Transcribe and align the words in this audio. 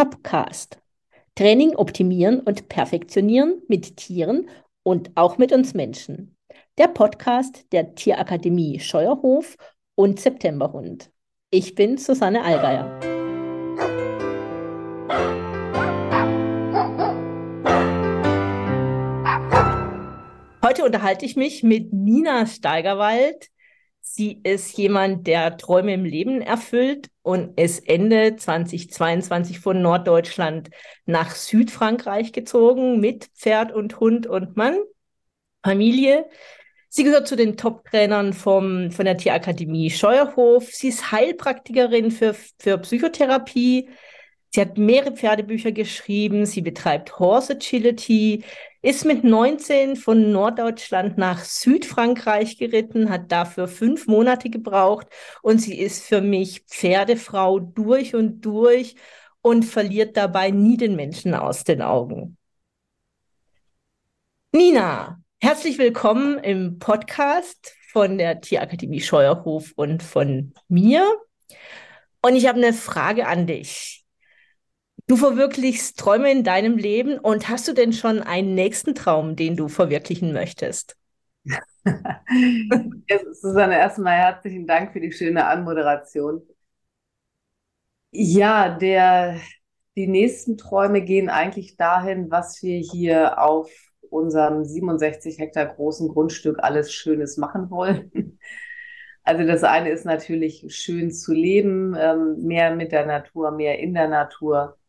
Topcast. 0.00 0.80
Training 1.34 1.76
optimieren 1.76 2.40
und 2.40 2.70
perfektionieren 2.70 3.60
mit 3.68 3.98
Tieren 3.98 4.48
und 4.82 5.10
auch 5.14 5.36
mit 5.36 5.52
uns 5.52 5.74
Menschen. 5.74 6.34
Der 6.78 6.88
Podcast 6.88 7.66
der 7.70 7.94
Tierakademie 7.94 8.80
Scheuerhof 8.80 9.58
und 9.96 10.18
Septemberhund. 10.18 11.10
Ich 11.50 11.74
bin 11.74 11.98
Susanne 11.98 12.42
Allgeier. 12.42 12.98
Heute 20.64 20.84
unterhalte 20.86 21.26
ich 21.26 21.36
mich 21.36 21.62
mit 21.62 21.92
Nina 21.92 22.46
Steigerwald. 22.46 23.50
Sie 24.00 24.40
ist 24.42 24.76
jemand, 24.76 25.26
der 25.26 25.56
Träume 25.56 25.94
im 25.94 26.04
Leben 26.04 26.40
erfüllt 26.40 27.08
und 27.22 27.58
ist 27.60 27.88
Ende 27.88 28.36
2022 28.36 29.60
von 29.60 29.80
Norddeutschland 29.82 30.70
nach 31.06 31.34
Südfrankreich 31.34 32.32
gezogen 32.32 33.00
mit 33.00 33.26
Pferd 33.36 33.72
und 33.72 34.00
Hund 34.00 34.26
und 34.26 34.56
Mann, 34.56 34.78
Familie. 35.62 36.26
Sie 36.88 37.04
gehört 37.04 37.28
zu 37.28 37.36
den 37.36 37.56
Top-Trainern 37.56 38.32
von 38.32 38.90
der 38.98 39.16
Tierakademie 39.16 39.90
Scheuerhof. 39.90 40.72
Sie 40.72 40.88
ist 40.88 41.12
Heilpraktikerin 41.12 42.10
für, 42.10 42.34
für 42.58 42.78
Psychotherapie. 42.78 43.90
Sie 44.52 44.60
hat 44.60 44.78
mehrere 44.78 45.12
Pferdebücher 45.12 45.70
geschrieben. 45.70 46.44
Sie 46.44 46.60
betreibt 46.60 47.18
Horse 47.18 47.52
Agility 47.52 48.44
ist 48.82 49.04
mit 49.04 49.24
19 49.24 49.94
von 49.96 50.32
Norddeutschland 50.32 51.18
nach 51.18 51.44
Südfrankreich 51.44 52.56
geritten, 52.56 53.10
hat 53.10 53.30
dafür 53.30 53.68
fünf 53.68 54.06
Monate 54.06 54.48
gebraucht 54.48 55.06
und 55.42 55.58
sie 55.58 55.78
ist 55.78 56.02
für 56.04 56.22
mich 56.22 56.60
Pferdefrau 56.66 57.60
durch 57.60 58.14
und 58.14 58.40
durch 58.40 58.96
und 59.42 59.64
verliert 59.64 60.16
dabei 60.16 60.50
nie 60.50 60.78
den 60.78 60.96
Menschen 60.96 61.34
aus 61.34 61.64
den 61.64 61.82
Augen. 61.82 62.38
Nina, 64.52 65.20
herzlich 65.40 65.76
willkommen 65.76 66.38
im 66.38 66.78
Podcast 66.78 67.74
von 67.92 68.16
der 68.16 68.40
Tierakademie 68.40 69.00
Scheuerhof 69.00 69.72
und 69.76 70.02
von 70.02 70.54
mir. 70.68 71.06
Und 72.22 72.34
ich 72.34 72.46
habe 72.46 72.58
eine 72.58 72.72
Frage 72.72 73.26
an 73.26 73.46
dich. 73.46 73.99
Du 75.10 75.16
verwirklichst 75.16 75.98
Träume 75.98 76.30
in 76.30 76.44
deinem 76.44 76.76
Leben 76.76 77.18
und 77.18 77.48
hast 77.48 77.66
du 77.66 77.72
denn 77.72 77.92
schon 77.92 78.22
einen 78.22 78.54
nächsten 78.54 78.94
Traum, 78.94 79.34
den 79.34 79.56
du 79.56 79.66
verwirklichen 79.66 80.32
möchtest? 80.32 80.96
Susanne, 83.32 83.76
erstmal 83.76 84.14
herzlichen 84.14 84.68
Dank 84.68 84.92
für 84.92 85.00
die 85.00 85.10
schöne 85.10 85.46
Anmoderation. 85.46 86.42
Ja, 88.12 88.68
der, 88.68 89.40
die 89.96 90.06
nächsten 90.06 90.56
Träume 90.56 91.02
gehen 91.02 91.28
eigentlich 91.28 91.76
dahin, 91.76 92.30
was 92.30 92.62
wir 92.62 92.78
hier 92.78 93.42
auf 93.42 93.68
unserem 94.10 94.64
67 94.64 95.40
Hektar 95.40 95.66
großen 95.66 96.06
Grundstück 96.06 96.60
alles 96.60 96.92
Schönes 96.92 97.36
machen 97.36 97.68
wollen. 97.68 98.12
Also 99.22 99.46
das 99.46 99.62
eine 99.64 99.90
ist 99.90 100.06
natürlich 100.06 100.64
schön 100.74 101.12
zu 101.12 101.34
leben, 101.34 101.94
ähm, 101.96 102.42
mehr 102.42 102.74
mit 102.74 102.90
der 102.90 103.04
Natur, 103.04 103.50
mehr 103.50 103.78
in 103.78 103.92
der 103.92 104.08
Natur. 104.08 104.79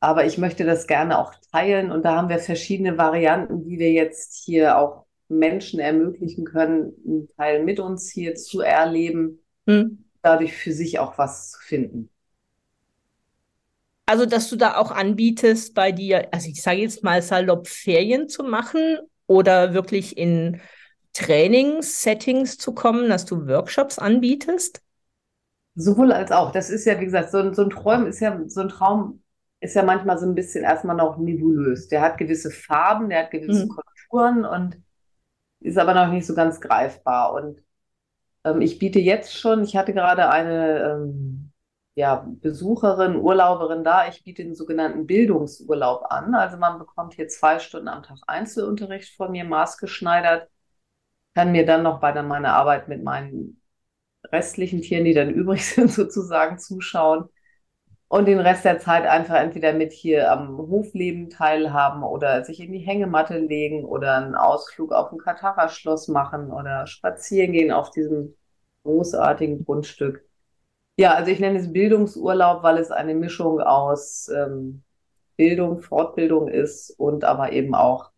Aber 0.00 0.24
ich 0.24 0.38
möchte 0.38 0.64
das 0.64 0.86
gerne 0.86 1.18
auch 1.18 1.34
teilen 1.52 1.92
und 1.92 2.04
da 2.04 2.16
haben 2.16 2.30
wir 2.30 2.38
verschiedene 2.38 2.96
Varianten, 2.96 3.66
wie 3.66 3.78
wir 3.78 3.92
jetzt 3.92 4.34
hier 4.34 4.78
auch 4.78 5.04
Menschen 5.28 5.78
ermöglichen 5.78 6.44
können, 6.44 6.92
einen 7.06 7.28
Teil 7.36 7.62
mit 7.62 7.78
uns 7.80 8.10
hier 8.10 8.34
zu 8.34 8.60
erleben, 8.60 9.40
hm. 9.66 10.04
dadurch 10.22 10.56
für 10.56 10.72
sich 10.72 10.98
auch 10.98 11.18
was 11.18 11.52
zu 11.52 11.60
finden. 11.60 12.10
Also, 14.06 14.26
dass 14.26 14.50
du 14.50 14.56
da 14.56 14.76
auch 14.76 14.90
anbietest, 14.90 15.74
bei 15.74 15.92
dir, 15.92 16.28
also 16.32 16.48
ich 16.48 16.62
sage 16.62 16.80
jetzt 16.80 17.04
mal 17.04 17.22
salopp 17.22 17.68
Ferien 17.68 18.28
zu 18.28 18.42
machen 18.42 18.98
oder 19.28 19.72
wirklich 19.72 20.16
in 20.18 20.60
Trainingssettings 21.12 22.58
zu 22.58 22.74
kommen, 22.74 23.08
dass 23.08 23.24
du 23.24 23.46
Workshops 23.46 23.98
anbietest? 23.98 24.80
Sowohl 25.76 26.10
als 26.10 26.32
auch. 26.32 26.50
Das 26.50 26.70
ist 26.70 26.86
ja, 26.86 26.98
wie 26.98 27.04
gesagt, 27.04 27.30
so 27.30 27.38
ein, 27.38 27.54
so 27.54 27.62
ein 27.62 27.70
Traum 27.70 28.06
ist 28.06 28.18
ja, 28.18 28.40
so 28.46 28.62
ein 28.62 28.68
Traum 28.68 29.22
ist 29.60 29.74
ja 29.74 29.82
manchmal 29.82 30.18
so 30.18 30.26
ein 30.26 30.34
bisschen 30.34 30.64
erstmal 30.64 30.96
noch 30.96 31.18
nebulös. 31.18 31.88
Der 31.88 32.00
hat 32.00 32.18
gewisse 32.18 32.50
Farben, 32.50 33.10
der 33.10 33.24
hat 33.24 33.30
gewisse 33.30 33.66
mhm. 33.66 33.68
Konturen 33.68 34.44
und 34.44 34.82
ist 35.60 35.78
aber 35.78 35.94
noch 35.94 36.08
nicht 36.08 36.26
so 36.26 36.34
ganz 36.34 36.60
greifbar. 36.60 37.34
Und 37.34 37.62
ähm, 38.44 38.62
ich 38.62 38.78
biete 38.78 38.98
jetzt 38.98 39.36
schon, 39.36 39.62
ich 39.62 39.76
hatte 39.76 39.92
gerade 39.92 40.30
eine 40.30 40.80
ähm, 40.80 41.52
ja, 41.94 42.26
Besucherin, 42.40 43.16
Urlauberin 43.16 43.84
da, 43.84 44.08
ich 44.08 44.24
biete 44.24 44.42
den 44.42 44.54
sogenannten 44.54 45.06
Bildungsurlaub 45.06 46.06
an. 46.10 46.34
Also 46.34 46.56
man 46.56 46.78
bekommt 46.78 47.14
hier 47.14 47.28
zwei 47.28 47.58
Stunden 47.58 47.88
am 47.88 48.02
Tag 48.02 48.18
Einzelunterricht 48.26 49.14
von 49.14 49.30
mir 49.32 49.44
maßgeschneidert, 49.44 50.48
kann 51.34 51.52
mir 51.52 51.66
dann 51.66 51.82
noch 51.82 52.00
bei 52.00 52.20
meiner 52.22 52.54
Arbeit 52.54 52.88
mit 52.88 53.02
meinen 53.04 53.60
restlichen 54.32 54.80
Tieren, 54.80 55.04
die 55.04 55.14
dann 55.14 55.30
übrig 55.34 55.66
sind, 55.66 55.90
sozusagen 55.92 56.58
zuschauen 56.58 57.28
und 58.10 58.26
den 58.26 58.40
Rest 58.40 58.64
der 58.64 58.80
Zeit 58.80 59.06
einfach 59.06 59.36
entweder 59.36 59.72
mit 59.72 59.92
hier 59.92 60.32
am 60.32 60.58
Hofleben 60.58 61.30
teilhaben 61.30 62.02
oder 62.02 62.44
sich 62.44 62.58
in 62.58 62.72
die 62.72 62.80
Hängematte 62.80 63.38
legen 63.38 63.84
oder 63.84 64.16
einen 64.16 64.34
Ausflug 64.34 64.90
auf 64.90 65.12
ein 65.12 65.18
Katara-Schloss 65.18 66.08
machen 66.08 66.50
oder 66.50 66.88
spazieren 66.88 67.52
gehen 67.52 67.70
auf 67.70 67.92
diesem 67.92 68.34
großartigen 68.82 69.64
Grundstück. 69.64 70.24
Ja, 70.98 71.14
also 71.14 71.30
ich 71.30 71.38
nenne 71.38 71.60
es 71.60 71.72
Bildungsurlaub, 71.72 72.64
weil 72.64 72.78
es 72.78 72.90
eine 72.90 73.14
Mischung 73.14 73.60
aus 73.60 74.28
ähm, 74.28 74.82
Bildung, 75.36 75.80
Fortbildung 75.80 76.48
ist 76.48 76.90
und 76.98 77.22
aber 77.22 77.52
eben 77.52 77.76
auch 77.76 78.10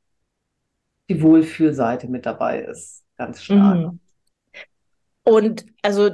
die 1.11 1.21
Wohlfühlseite 1.21 2.09
mit 2.09 2.25
dabei 2.25 2.63
ist. 2.63 3.05
Ganz 3.19 3.43
stark. 3.43 3.77
Mhm. 3.77 4.01
Und 5.25 5.67
also 5.83 6.13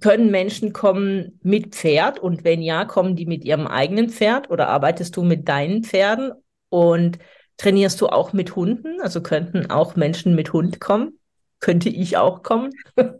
können 0.00 0.30
Menschen 0.30 0.72
kommen 0.72 1.40
mit 1.42 1.74
Pferd? 1.74 2.18
Und 2.18 2.44
wenn 2.44 2.62
ja, 2.62 2.84
kommen 2.84 3.16
die 3.16 3.26
mit 3.26 3.44
ihrem 3.44 3.66
eigenen 3.66 4.08
Pferd 4.08 4.50
oder 4.50 4.68
arbeitest 4.68 5.16
du 5.16 5.22
mit 5.22 5.48
deinen 5.48 5.82
Pferden? 5.82 6.32
Und 6.68 7.18
trainierst 7.56 8.00
du 8.00 8.06
auch 8.08 8.32
mit 8.32 8.54
Hunden? 8.54 9.00
Also 9.00 9.20
könnten 9.22 9.70
auch 9.70 9.96
Menschen 9.96 10.34
mit 10.34 10.52
Hund 10.52 10.80
kommen? 10.80 11.18
Könnte 11.58 11.88
ich 11.88 12.16
auch 12.16 12.42
kommen? 12.42 12.70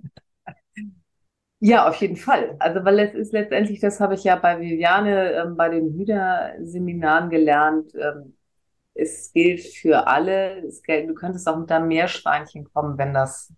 Ja, 1.62 1.86
auf 1.88 1.96
jeden 1.96 2.16
Fall. 2.16 2.56
Also, 2.58 2.82
weil 2.86 2.98
es 3.00 3.12
ist 3.14 3.32
letztendlich, 3.34 3.80
das 3.80 4.00
habe 4.00 4.14
ich 4.14 4.24
ja 4.24 4.36
bei 4.36 4.58
Viviane 4.58 5.32
ähm, 5.34 5.56
bei 5.56 5.68
den 5.68 5.92
Hühnerseminaren 5.92 7.28
gelernt. 7.28 7.92
Ähm, 7.94 8.34
es 8.94 9.30
gilt 9.34 9.60
für 9.60 10.06
alle. 10.06 10.62
Gilt, 10.84 11.10
du 11.10 11.14
könntest 11.14 11.46
auch 11.46 11.58
mit 11.58 11.68
deinem 11.68 11.88
Meerschweinchen 11.88 12.64
kommen, 12.72 12.96
wenn 12.96 13.12
das 13.12 13.52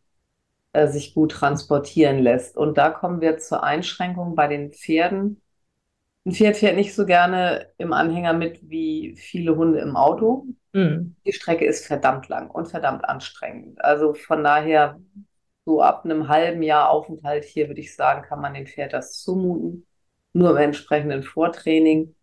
äh, 0.73 0.89
sich 0.89 1.15
gut 1.15 1.33
transportieren 1.33 2.19
lässt. 2.19 2.57
Und 2.57 2.79
da 2.79 2.91
kommen 2.91 3.21
wir 3.21 3.39
zur 3.39 3.63
Einschränkung 3.63 4.35
bei 4.35 4.49
den 4.49 4.73
Pferden. 4.73 5.43
Ein 6.25 6.33
Pferd 6.33 6.57
fährt 6.57 6.77
nicht 6.77 6.95
so 6.95 7.05
gerne 7.05 7.69
im 7.79 7.93
Anhänger 7.93 8.33
mit 8.33 8.61
wie 8.71 9.17
viele 9.17 9.57
Hunde 9.57 9.81
im 9.81 9.97
Auto. 9.97 10.47
Mhm. 10.73 11.17
Die 11.27 11.33
Strecke 11.33 11.65
ist 11.65 11.87
verdammt 11.87 12.29
lang 12.29 12.51
und 12.51 12.69
verdammt 12.69 13.05
anstrengend. 13.05 13.85
Also 13.85 14.15
von 14.15 14.45
daher, 14.45 15.01
so 15.65 15.83
ab 15.83 16.05
einem 16.05 16.29
halben 16.29 16.63
Jahr 16.63 16.91
Aufenthalt 16.91 17.45
hier, 17.45 17.69
würde 17.69 17.81
ich 17.81 17.95
sagen, 17.95 18.23
kann 18.23 18.41
man 18.41 18.55
dem 18.55 18.67
Pferd 18.67 18.93
das 18.93 19.21
zumuten. 19.21 19.87
Nur 20.33 20.51
im 20.51 20.57
entsprechenden 20.57 21.23
Vortraining. 21.23 22.15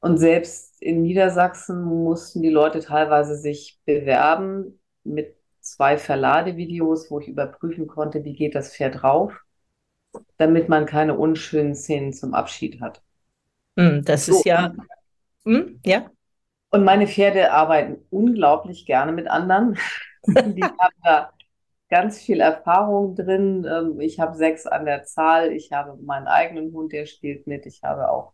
Und 0.00 0.18
selbst 0.18 0.80
in 0.82 1.02
Niedersachsen 1.02 1.82
mussten 1.82 2.42
die 2.42 2.50
Leute 2.50 2.80
teilweise 2.80 3.36
sich 3.36 3.80
bewerben 3.86 4.80
mit 5.02 5.34
zwei 5.64 5.98
Verladevideos, 5.98 7.10
wo 7.10 7.20
ich 7.20 7.28
überprüfen 7.28 7.86
konnte, 7.86 8.24
wie 8.24 8.34
geht 8.34 8.54
das 8.54 8.74
Pferd 8.74 9.02
drauf, 9.02 9.32
damit 10.36 10.68
man 10.68 10.86
keine 10.86 11.16
unschönen 11.16 11.74
Szenen 11.74 12.12
zum 12.12 12.34
Abschied 12.34 12.80
hat. 12.80 13.02
Mm, 13.76 14.00
das 14.04 14.26
so. 14.26 14.36
ist 14.36 14.44
ja, 14.44 14.74
mm, 15.44 15.80
ja. 15.84 16.10
Und 16.70 16.84
meine 16.84 17.06
Pferde 17.06 17.52
arbeiten 17.52 18.04
unglaublich 18.10 18.84
gerne 18.86 19.12
mit 19.12 19.28
anderen. 19.28 19.78
Die 20.26 20.62
haben 20.62 20.94
da 21.02 21.30
ganz 21.88 22.18
viel 22.20 22.40
Erfahrung 22.40 23.14
drin. 23.14 23.66
Ähm, 23.70 24.00
ich 24.00 24.18
habe 24.18 24.36
sechs 24.36 24.66
an 24.66 24.84
der 24.84 25.04
Zahl. 25.04 25.52
Ich 25.52 25.72
habe 25.72 25.96
meinen 26.02 26.26
eigenen 26.26 26.72
Hund, 26.72 26.92
der 26.92 27.06
spielt 27.06 27.46
mit. 27.46 27.66
Ich 27.66 27.82
habe 27.84 28.10
auch 28.10 28.32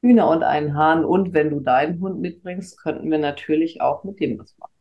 Hühner 0.00 0.28
und 0.28 0.44
einen 0.44 0.74
Hahn. 0.74 1.04
Und 1.04 1.34
wenn 1.34 1.50
du 1.50 1.60
deinen 1.60 2.00
Hund 2.00 2.20
mitbringst, 2.20 2.80
könnten 2.80 3.10
wir 3.10 3.18
natürlich 3.18 3.80
auch 3.80 4.04
mit 4.04 4.20
dem 4.20 4.38
was 4.38 4.56
machen. 4.58 4.75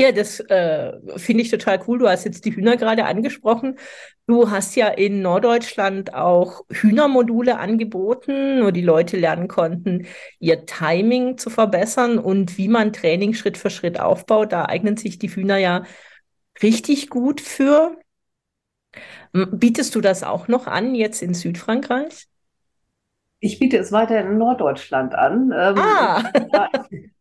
Ja, 0.00 0.12
das 0.12 0.38
äh, 0.38 0.92
finde 1.18 1.42
ich 1.42 1.50
total 1.50 1.82
cool. 1.88 1.98
Du 1.98 2.08
hast 2.08 2.24
jetzt 2.24 2.44
die 2.44 2.54
Hühner 2.54 2.76
gerade 2.76 3.04
angesprochen. 3.04 3.76
Du 4.28 4.48
hast 4.48 4.76
ja 4.76 4.86
in 4.86 5.22
Norddeutschland 5.22 6.14
auch 6.14 6.62
Hühnermodule 6.70 7.58
angeboten, 7.58 8.62
wo 8.62 8.70
die 8.70 8.82
Leute 8.82 9.16
lernen 9.16 9.48
konnten, 9.48 10.06
ihr 10.38 10.66
Timing 10.66 11.36
zu 11.36 11.50
verbessern 11.50 12.18
und 12.18 12.58
wie 12.58 12.68
man 12.68 12.92
Training 12.92 13.34
Schritt 13.34 13.58
für 13.58 13.70
Schritt 13.70 13.98
aufbaut. 13.98 14.52
Da 14.52 14.66
eignen 14.66 14.96
sich 14.96 15.18
die 15.18 15.30
Hühner 15.30 15.56
ja 15.56 15.82
richtig 16.62 17.10
gut 17.10 17.40
für. 17.40 17.96
Bietest 19.32 19.96
du 19.96 20.00
das 20.00 20.22
auch 20.22 20.46
noch 20.46 20.68
an 20.68 20.94
jetzt 20.94 21.22
in 21.22 21.34
Südfrankreich? 21.34 22.28
Ich 23.40 23.58
biete 23.58 23.78
es 23.78 23.90
weiter 23.90 24.20
in 24.20 24.38
Norddeutschland 24.38 25.14
an. 25.14 25.52
Ähm, 25.52 25.78
ah. 25.78 26.22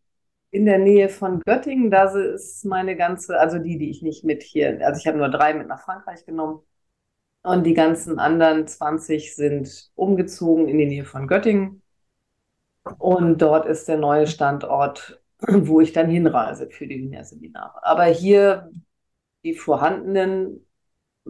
In 0.57 0.65
der 0.65 0.79
Nähe 0.79 1.07
von 1.07 1.39
Göttingen, 1.41 1.91
da 1.91 2.05
ist 2.05 2.65
meine 2.65 2.95
ganze, 2.95 3.39
also 3.39 3.59
die, 3.59 3.77
die 3.77 3.91
ich 3.91 4.01
nicht 4.01 4.23
mit 4.23 4.41
hier, 4.41 4.83
also 4.83 4.99
ich 4.99 5.05
habe 5.05 5.19
nur 5.19 5.29
drei 5.29 5.53
mit 5.53 5.67
nach 5.67 5.83
Frankreich 5.83 6.25
genommen. 6.25 6.61
Und 7.43 7.63
die 7.63 7.75
ganzen 7.75 8.17
anderen 8.17 8.65
20 8.65 9.35
sind 9.35 9.91
umgezogen 9.93 10.67
in 10.67 10.79
die 10.79 10.87
Nähe 10.87 11.05
von 11.05 11.27
Göttingen. 11.27 11.83
Und 12.97 13.39
dort 13.43 13.67
ist 13.67 13.87
der 13.87 13.99
neue 13.99 14.25
Standort, 14.25 15.21
wo 15.47 15.79
ich 15.79 15.93
dann 15.93 16.09
hinreise 16.09 16.71
für 16.71 16.87
die 16.87 16.97
Wiener 17.03 17.23
Seminare. 17.23 17.85
Aber 17.85 18.05
hier 18.05 18.71
die 19.43 19.53
vorhandenen, 19.53 20.65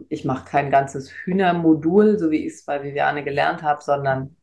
ich 0.08 0.24
mache 0.24 0.46
kein 0.48 0.70
ganzes 0.70 1.10
Hühnermodul, 1.10 2.18
so 2.18 2.30
wie 2.30 2.46
ich 2.46 2.54
es 2.54 2.64
bei 2.64 2.82
Viviane 2.82 3.24
gelernt 3.24 3.62
habe, 3.62 3.82
sondern 3.82 4.37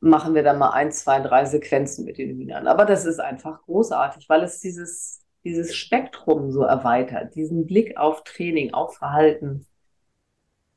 machen 0.00 0.34
wir 0.34 0.42
dann 0.42 0.58
mal 0.58 0.70
ein, 0.70 0.92
zwei, 0.92 1.20
drei 1.20 1.44
Sequenzen 1.44 2.04
mit 2.04 2.18
den 2.18 2.36
Hühnern. 2.36 2.66
Aber 2.66 2.84
das 2.84 3.04
ist 3.04 3.20
einfach 3.20 3.62
großartig, 3.62 4.28
weil 4.28 4.42
es 4.42 4.60
dieses, 4.60 5.22
dieses 5.44 5.74
Spektrum 5.74 6.50
so 6.50 6.62
erweitert, 6.62 7.34
diesen 7.34 7.66
Blick 7.66 7.96
auf 7.96 8.24
Training, 8.24 8.72
auf 8.72 8.96
Verhalten. 8.96 9.66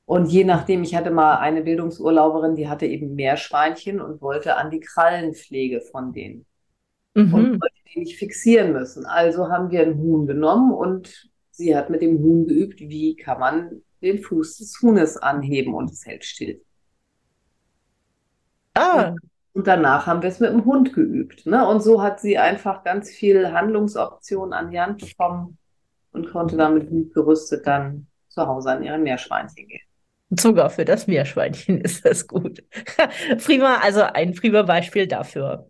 Und 0.06 0.28
je 0.28 0.44
nachdem, 0.44 0.84
ich 0.84 0.96
hatte 0.96 1.12
mal 1.12 1.38
eine 1.38 1.62
Bildungsurlauberin, 1.62 2.56
die 2.56 2.68
hatte 2.68 2.86
eben 2.86 3.16
Meerschweinchen 3.16 4.02
und 4.02 4.22
wollte 4.22 4.58
an 4.58 4.70
die 4.70 4.82
Krallenpflege 4.82 5.80
von 5.80 6.12
denen. 6.12 6.46
Mhm. 7.14 7.34
Und 7.34 7.62
wollte 7.62 7.76
die 7.94 8.00
nicht 8.00 8.18
fixieren 8.18 8.74
müssen. 8.74 9.06
Also 9.06 9.50
haben 9.50 9.72
wir 9.72 9.82
ein 9.82 9.98
Huhn 9.98 10.28
genommen 10.28 10.74
und 10.74 11.30
sie 11.52 11.76
hat 11.76 11.90
mit 11.90 12.02
dem 12.02 12.20
Huhn 12.20 12.46
geübt, 12.46 12.82
wie 12.82 13.16
kann 13.16 13.40
man 13.40 13.82
den 14.02 14.20
Fuß 14.20 14.58
des 14.58 14.82
Huhnes 14.82 15.16
anheben 15.16 15.74
und 15.74 15.90
es 15.90 16.06
hält 16.06 16.26
still. 16.26 16.62
Ah. 18.74 19.16
Und 19.54 19.68
danach 19.68 20.08
haben 20.08 20.22
wir 20.22 20.30
es 20.30 20.40
mit 20.40 20.52
dem 20.52 20.66
Hund 20.66 20.94
geübt. 20.94 21.46
Ne? 21.46 21.68
Und 21.68 21.82
so 21.82 22.02
hat 22.02 22.20
sie 22.20 22.38
einfach 22.38 22.84
ganz 22.84 23.10
viele 23.10 23.54
Handlungsoptionen 23.54 24.54
an 24.54 24.72
die 24.72 24.80
Hand 24.80 25.00
bekommen 25.08 25.58
und 26.12 26.32
konnte 26.32 26.58
damit 26.58 26.90
gut 26.90 27.14
gerüstet 27.14 27.68
dann 27.68 28.08
zu 28.30 28.48
Hause 28.48 28.72
an 28.72 28.84
ihren 28.84 29.04
Meerschweinchen 29.04 29.68
gehen. 29.68 29.82
Sogar 30.30 30.72
für 30.72 30.86
das 30.86 31.06
Meerschweinchen 31.06 31.82
ist 31.82 32.04
das 32.04 32.28
gut. 32.28 32.64
prima, 33.46 33.78
also 33.78 34.02
ein 34.02 34.34
prima 34.34 34.64
Beispiel 34.64 35.06
dafür. 35.06 35.70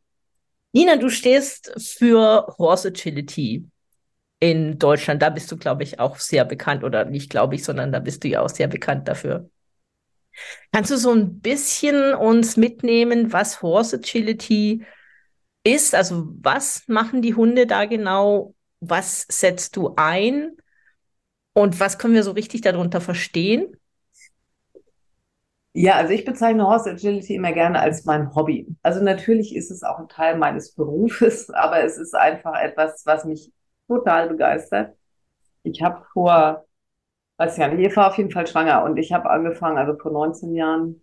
Nina, 0.71 0.95
du 0.95 1.09
stehst 1.09 1.73
für 1.97 2.55
Horse 2.57 2.87
Agility 2.87 3.67
in 4.39 4.79
Deutschland. 4.79 5.21
Da 5.21 5.29
bist 5.29 5.51
du, 5.51 5.57
glaube 5.57 5.83
ich, 5.83 5.99
auch 5.99 6.17
sehr 6.17 6.45
bekannt 6.45 6.83
oder 6.83 7.05
nicht, 7.05 7.29
glaube 7.29 7.55
ich, 7.55 7.63
sondern 7.63 7.91
da 7.91 7.99
bist 7.99 8.23
du 8.23 8.29
ja 8.29 8.41
auch 8.41 8.49
sehr 8.49 8.67
bekannt 8.67 9.07
dafür. 9.07 9.49
Kannst 10.71 10.91
du 10.91 10.97
so 10.97 11.11
ein 11.11 11.39
bisschen 11.39 12.13
uns 12.13 12.57
mitnehmen, 12.57 13.31
was 13.33 13.61
Horse 13.61 13.97
Agility 13.97 14.85
ist? 15.63 15.95
Also 15.95 16.27
was 16.41 16.83
machen 16.87 17.21
die 17.21 17.35
Hunde 17.35 17.67
da 17.67 17.85
genau? 17.85 18.55
Was 18.79 19.25
setzt 19.29 19.75
du 19.75 19.93
ein? 19.97 20.51
Und 21.53 21.79
was 21.79 21.97
können 21.99 22.13
wir 22.15 22.23
so 22.23 22.31
richtig 22.31 22.61
darunter 22.61 23.01
verstehen? 23.01 23.77
Ja, 25.75 25.95
also 25.95 26.13
ich 26.13 26.23
bezeichne 26.23 26.65
Horse 26.67 26.91
Agility 26.91 27.35
immer 27.35 27.51
gerne 27.51 27.79
als 27.79 28.05
mein 28.05 28.33
Hobby. 28.35 28.67
Also 28.83 29.01
natürlich 29.03 29.55
ist 29.55 29.71
es 29.71 29.81
auch 29.83 29.97
ein 29.99 30.07
Teil 30.07 30.37
meines 30.37 30.73
Berufes, 30.75 31.49
aber 31.53 31.83
es 31.83 31.97
ist 31.97 32.13
einfach 32.15 32.59
etwas, 32.59 33.03
was 33.05 33.25
mich 33.25 33.51
total 33.87 34.29
begeistert. 34.29 34.95
Ich 35.63 35.81
habe 35.83 36.05
vor 36.13 36.65
weiß 37.37 37.57
ja 37.57 37.67
nicht, 37.67 37.87
ich 37.87 37.95
war 37.97 38.09
auf 38.09 38.17
jeden 38.17 38.31
Fall 38.31 38.47
schwanger 38.47 38.83
und 38.83 38.97
ich 38.97 39.11
habe 39.11 39.29
angefangen, 39.29 39.77
also 39.77 39.97
vor 39.97 40.11
19 40.11 40.53
Jahren 40.55 41.01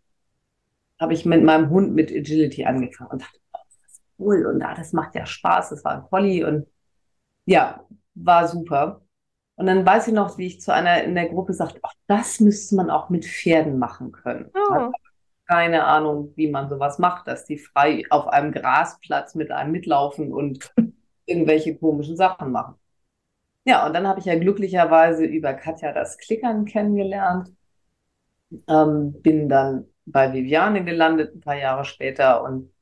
habe 0.99 1.15
ich 1.15 1.25
mit 1.25 1.43
meinem 1.43 1.71
Hund 1.71 1.95
mit 1.95 2.11
Agility 2.11 2.65
angefangen 2.65 3.11
und 3.11 3.23
dachte, 3.23 3.39
oh, 3.53 3.59
das 3.65 3.93
ist 3.93 4.03
cool 4.19 4.47
und 4.47 4.63
ah, 4.63 4.75
das 4.75 4.93
macht 4.93 5.15
ja 5.15 5.27
Spaß, 5.27 5.71
das 5.71 5.85
war 5.85 5.93
ein 5.93 6.03
Collie 6.03 6.47
und 6.47 6.67
ja, 7.47 7.85
war 8.15 8.47
super. 8.47 9.03
Und 9.57 9.67
dann 9.67 9.85
weiß 9.85 10.09
ich 10.09 10.15
noch, 10.15 10.39
wie 10.39 10.47
ich 10.47 10.61
zu 10.61 10.73
einer 10.73 11.03
in 11.05 11.15
der 11.15 11.29
Gruppe 11.29 11.53
sagte, 11.53 11.81
ach, 11.83 11.93
das 12.07 12.41
müsste 12.41 12.77
man 12.77 12.91
auch 12.91 13.11
mit 13.11 13.27
Pferden 13.27 13.79
machen 13.79 14.13
können. 14.13 14.51
Oh. 14.55 14.91
Keine 15.47 15.85
Ahnung, 15.85 16.33
wie 16.37 16.49
man 16.49 16.71
sowas 16.71 16.99
macht, 16.99 17.27
dass 17.27 17.45
die 17.45 17.59
frei 17.59 18.05
auf 18.09 18.29
einem 18.29 18.53
Grasplatz 18.53 19.35
mit 19.35 19.51
einem 19.51 19.73
mitlaufen 19.73 20.33
und 20.33 20.73
irgendwelche 21.27 21.77
komischen 21.77 22.17
Sachen 22.17 22.53
machen. 22.53 22.80
Ja, 23.65 23.87
und 23.87 23.93
dann 23.95 24.07
habe 24.07 24.21
ich 24.21 24.27
ja 24.27 24.39
glücklicherweise 24.39 25.25
über 25.25 25.53
Katja 25.55 25.93
das 25.93 26.19
Klickern 26.19 26.65
kennengelernt. 26.65 27.51
Ähm, 28.69 29.21
bin 29.23 29.49
dann 29.49 29.87
bei 30.07 30.33
Viviane 30.33 30.85
gelandet, 30.85 31.35
ein 31.35 31.41
paar 31.41 31.57
Jahre 31.57 31.85
später. 31.85 32.43
Und 32.43 32.73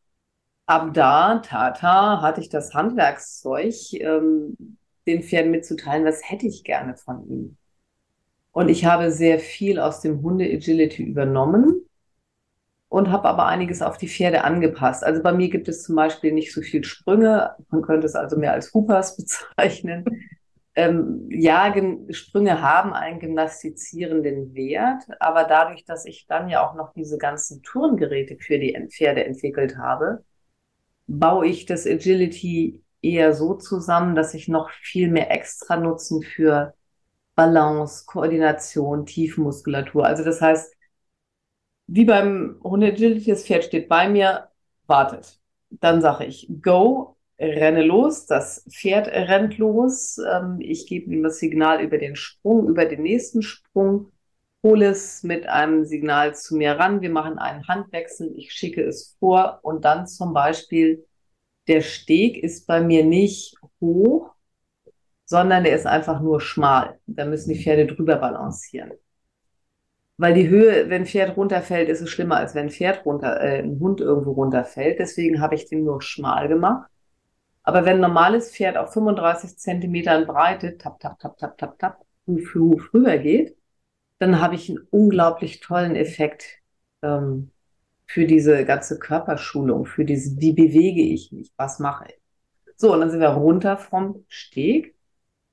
ab 0.67 0.95
da, 0.95 1.41
Tata, 1.41 2.23
hatte 2.23 2.41
ich 2.41 2.49
das 2.49 2.75
Handwerkszeug, 2.75 3.75
ähm, 3.95 4.79
den 5.07 5.23
Pferden 5.23 5.51
mitzuteilen, 5.51 6.05
was 6.07 6.29
hätte 6.31 6.47
ich 6.47 6.65
gerne 6.65 6.97
von 6.97 7.27
ihnen. 7.29 7.59
Und 8.53 8.69
ich 8.69 8.85
habe 8.85 9.11
sehr 9.13 9.39
viel 9.39 9.79
aus 9.79 10.01
dem 10.01 10.23
Hunde-Agility 10.23 11.03
übernommen 11.03 11.83
und 12.89 13.11
habe 13.11 13.29
aber 13.29 13.47
einiges 13.47 13.83
auf 13.83 13.99
die 13.99 14.09
Pferde 14.09 14.45
angepasst. 14.45 15.05
Also 15.05 15.23
bei 15.23 15.33
mir 15.33 15.49
gibt 15.51 15.69
es 15.69 15.83
zum 15.85 15.97
Beispiel 15.97 16.33
nicht 16.33 16.53
so 16.53 16.63
viel 16.63 16.85
Sprünge. 16.85 17.57
Man 17.71 17.83
könnte 17.83 18.07
es 18.07 18.15
also 18.15 18.37
mehr 18.39 18.53
als 18.53 18.73
Hoopers 18.75 19.17
bezeichnen 19.57 20.05
ähm, 20.79 21.27
ja, 21.29 21.75
Sprünge 22.11 22.63
haben 22.63 22.93
einen 22.93 23.19
gymnastizierenden 23.19 24.55
Wert, 24.55 25.03
aber 25.19 25.43
dadurch, 25.43 25.85
dass 25.85 26.07
ich 26.07 26.27
dann 26.29 26.49
ja 26.49 26.65
auch 26.65 26.77
noch 26.77 26.93
diese 26.93 27.19
ganzen 27.19 27.65
Turngeräte 27.65 28.37
für 28.39 28.61
die 28.61 28.79
Pferde 28.89 29.25
entwickelt 29.25 29.77
habe, 29.77 30.25
baue 31.09 31.49
ich 31.49 31.67
das 31.67 31.85
Agility 31.85 32.85
eher 33.03 33.35
so 33.35 33.55
zusammen, 33.55 34.15
dass 34.15 34.35
ich 34.35 34.47
noch 34.47 34.71
viel 34.71 35.11
mehr 35.11 35.33
extra 35.33 35.77
Nutzen 35.77 36.23
für 36.23 36.75
Balance, 37.35 38.05
Koordination, 38.07 39.05
Tiefmuskulatur. 39.05 40.07
Also 40.07 40.23
das 40.23 40.41
heißt, 40.41 40.73
wie 41.89 42.05
beim 42.05 42.61
Hunde-Agility, 42.63 43.31
das 43.31 43.45
Pferd 43.45 43.65
steht 43.65 43.89
bei 43.89 44.09
mir, 44.09 44.49
wartet. 44.87 45.41
Dann 45.71 46.01
sage 46.01 46.25
ich, 46.27 46.49
go, 46.63 47.18
renne 47.39 47.83
los, 47.85 48.27
das 48.27 48.65
Pferd 48.71 49.09
rennt 49.09 49.59
los, 49.59 50.19
ähm, 50.19 50.59
ich 50.61 50.87
gebe 50.87 51.13
ihm 51.13 51.23
das 51.23 51.39
Signal 51.39 51.83
über 51.83 51.99
den 51.99 52.17
Sprung, 52.17 52.69
über 52.69 52.85
den 52.85 53.03
nächsten 53.03 53.43
Sprung, 53.43 54.13
hole 54.63 54.87
es 54.87 55.23
mit 55.23 55.47
einem 55.47 55.85
Signal 55.85 56.35
zu 56.35 56.57
mir 56.57 56.73
ran, 56.73 57.01
wir 57.01 57.11
machen 57.11 57.39
einen 57.39 57.67
Handwechsel, 57.69 58.33
ich 58.37 58.53
schicke 58.53 58.83
es 58.83 59.17
vor 59.21 59.61
und 59.63 59.85
dann 59.85 60.07
zum 60.07 60.35
Beispiel 60.35 61.07
der 61.69 61.83
Steg 61.83 62.43
ist 62.43 62.67
bei 62.67 62.81
mir 62.81 63.05
nicht 63.05 63.55
hoch, 63.81 64.35
sondern 65.27 65.65
der 65.65 65.77
ist 65.77 65.87
einfach 65.87 66.21
nur 66.21 66.41
schmal. 66.41 66.99
Da 67.07 67.27
müssen 67.27 67.53
die 67.53 67.63
Pferde 67.63 67.87
drüber 67.87 68.17
balancieren. 68.17 68.93
Weil 70.17 70.35
die 70.35 70.49
Höhe, 70.49 70.89
wenn 70.91 71.07
Pferd 71.07 71.37
runterfällt, 71.37 71.89
ist 71.89 72.01
es 72.01 72.11
schlimmer, 72.11 72.37
als 72.37 72.55
wenn 72.55 72.71
Pferd 72.71 73.05
runter, 73.07 73.41
äh, 73.41 73.59
ein 73.61 73.79
Hund 73.79 74.01
irgendwo 74.01 74.33
runterfällt. 74.33 74.99
Deswegen 74.99 75.41
habe 75.41 75.55
ich 75.55 75.67
den 75.67 75.85
nur 75.85 76.03
schmal 76.03 76.49
gemacht. 76.49 76.91
Aber 77.69 77.85
wenn 77.85 77.97
ein 77.97 78.01
normales 78.01 78.51
Pferd 78.51 78.79
auf 78.79 78.95
35 78.95 79.59
Zentimetern 79.59 80.27
Breite 80.27 80.79
tap, 80.79 80.99
tap, 81.01 81.19
tap, 81.19 81.37
tap, 81.37 81.59
tap, 81.59 81.79
tap, 81.79 82.07
Huf, 82.27 82.55
Huf 82.55 82.95
rüber 82.95 83.19
geht, 83.19 83.59
dann 84.19 84.41
habe 84.41 84.55
ich 84.55 84.71
einen 84.71 84.89
unglaublich 84.91 85.61
tollen 85.61 85.95
Effekt 85.95 86.47
ähm, 87.03 87.51
für 88.07 88.25
diese 88.25 88.65
ganze 88.65 88.99
Körperschulung, 88.99 89.85
für 89.85 90.07
dieses, 90.07 90.41
wie 90.41 90.55
bewege 90.55 91.03
ich 91.03 91.31
mich, 91.31 91.53
was 91.59 91.79
mache 91.79 92.07
ich. 92.09 92.19
So, 92.77 92.95
und 92.95 93.01
dann 93.01 93.11
sind 93.11 93.21
wir 93.21 93.29
runter 93.29 93.77
vom 93.77 94.25
Steg 94.29 94.97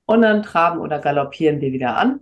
und 0.05 0.22
dann 0.22 0.41
traben 0.41 0.79
oder 0.79 1.00
galoppieren 1.00 1.60
wir 1.60 1.74
wieder 1.74 1.98
an. 1.98 2.22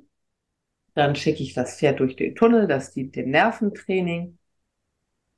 Dann 0.95 1.15
schicke 1.15 1.43
ich 1.43 1.53
das 1.53 1.77
Pferd 1.77 1.99
durch 1.99 2.15
den 2.15 2.33
Tunnel, 2.33 2.65
das 2.65 2.93
dient 2.93 3.15
dem 3.15 3.29
Nerventraining. 3.29 4.39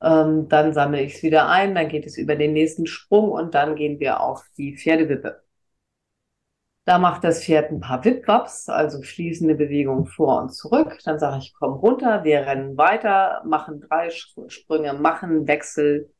Ähm, 0.02 0.48
dann 0.48 0.72
sammle 0.74 1.02
ich 1.02 1.16
es 1.16 1.22
wieder 1.22 1.48
ein, 1.48 1.74
dann 1.74 1.88
geht 1.88 2.06
es 2.06 2.18
über 2.18 2.36
den 2.36 2.52
nächsten 2.52 2.86
Sprung 2.86 3.30
und 3.30 3.54
dann 3.54 3.76
gehen 3.76 3.98
wir 4.00 4.20
auf 4.20 4.44
die 4.56 4.76
Pferdewippe. 4.76 5.42
Da 6.84 6.98
macht 6.98 7.24
das 7.24 7.44
Pferd 7.44 7.72
ein 7.72 7.80
paar 7.80 8.04
Wipwaps, 8.04 8.68
also 8.68 9.02
fließende 9.02 9.56
Bewegungen 9.56 10.06
vor 10.06 10.40
und 10.40 10.54
zurück. 10.54 10.98
Dann 11.04 11.18
sage 11.18 11.38
ich, 11.38 11.52
komm 11.58 11.72
runter, 11.74 12.22
wir 12.22 12.40
rennen 12.46 12.76
weiter, 12.76 13.42
machen 13.44 13.80
drei 13.80 14.08
Sprünge, 14.10 14.92
machen 14.92 15.48
Wechsel. 15.48 16.12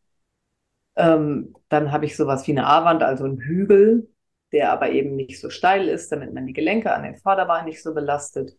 Ähm, 0.97 1.55
dann 1.69 1.93
habe 1.93 2.07
ich 2.07 2.17
sowas 2.17 2.47
wie 2.47 2.53
eine 2.53 2.67
A-Wand, 2.67 3.03
also 3.03 3.25
einen 3.25 3.39
Hügel, 3.41 4.09
der 4.53 4.73
aber 4.73 4.91
eben 4.91 5.15
nicht 5.17 5.41
so 5.41 5.51
steil 5.51 5.89
ist, 5.89 6.11
damit 6.11 6.35
man 6.35 6.47
die 6.47 6.53
Gelenke 6.53 6.93
an 6.93 7.03
den 7.05 7.17
Vorderbeinen 7.17 7.67
nicht 7.67 7.83
so 7.83 7.95
belastet. 7.95 8.57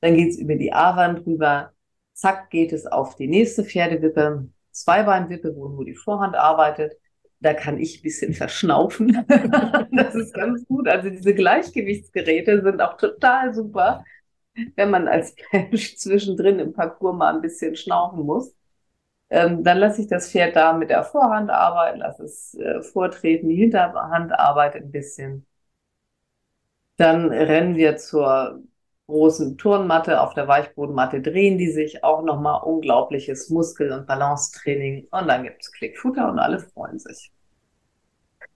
Dann 0.00 0.14
geht 0.16 0.30
es 0.30 0.38
über 0.38 0.56
die 0.56 0.72
A-Wand 0.72 1.26
rüber. 1.26 1.72
Zack, 2.12 2.50
geht 2.50 2.72
es 2.72 2.86
auf 2.86 3.16
die 3.16 3.28
nächste 3.28 3.64
Pferdewippe. 3.64 4.48
Zweibeinwippe, 4.76 5.54
wo 5.56 5.68
nur 5.68 5.84
die 5.84 5.94
Vorhand 5.94 6.36
arbeitet. 6.36 6.94
Da 7.40 7.54
kann 7.54 7.78
ich 7.78 7.98
ein 7.98 8.02
bisschen 8.02 8.34
verschnaufen. 8.34 9.24
das 9.92 10.14
ist 10.14 10.34
ganz 10.34 10.66
gut. 10.66 10.88
Also 10.88 11.10
diese 11.10 11.34
Gleichgewichtsgeräte 11.34 12.62
sind 12.62 12.80
auch 12.80 12.96
total 12.96 13.54
super, 13.54 14.04
wenn 14.76 14.90
man 14.90 15.08
als 15.08 15.34
Mensch 15.52 15.96
zwischendrin 15.96 16.58
im 16.58 16.72
Parcours 16.72 17.16
mal 17.16 17.34
ein 17.34 17.42
bisschen 17.42 17.76
schnaufen 17.76 18.24
muss. 18.24 18.54
Ähm, 19.30 19.64
dann 19.64 19.78
lasse 19.78 20.02
ich 20.02 20.08
das 20.08 20.30
Pferd 20.30 20.56
da 20.56 20.72
mit 20.72 20.90
der 20.90 21.02
Vorhand 21.04 21.50
arbeiten, 21.50 21.98
lasse 21.98 22.24
es 22.24 22.54
äh, 22.54 22.82
vortreten, 22.82 23.48
die 23.48 23.56
Hinterhand 23.56 24.32
arbeitet 24.32 24.84
ein 24.84 24.92
bisschen. 24.92 25.46
Dann 26.96 27.30
rennen 27.30 27.76
wir 27.76 27.96
zur 27.96 28.62
großen 29.06 29.56
Turnmatte, 29.56 30.20
auf 30.20 30.34
der 30.34 30.48
Weichbodenmatte 30.48 31.20
drehen 31.20 31.58
die 31.58 31.70
sich, 31.70 32.02
auch 32.02 32.22
nochmal 32.22 32.62
unglaubliches 32.62 33.50
Muskel- 33.50 33.92
und 33.92 34.06
Balancetraining. 34.06 35.06
Und 35.10 35.28
dann 35.28 35.44
gibt 35.44 35.62
es 35.62 35.72
Klickfutter 35.72 36.28
und 36.28 36.38
alle 36.38 36.58
freuen 36.60 36.98
sich. 36.98 37.30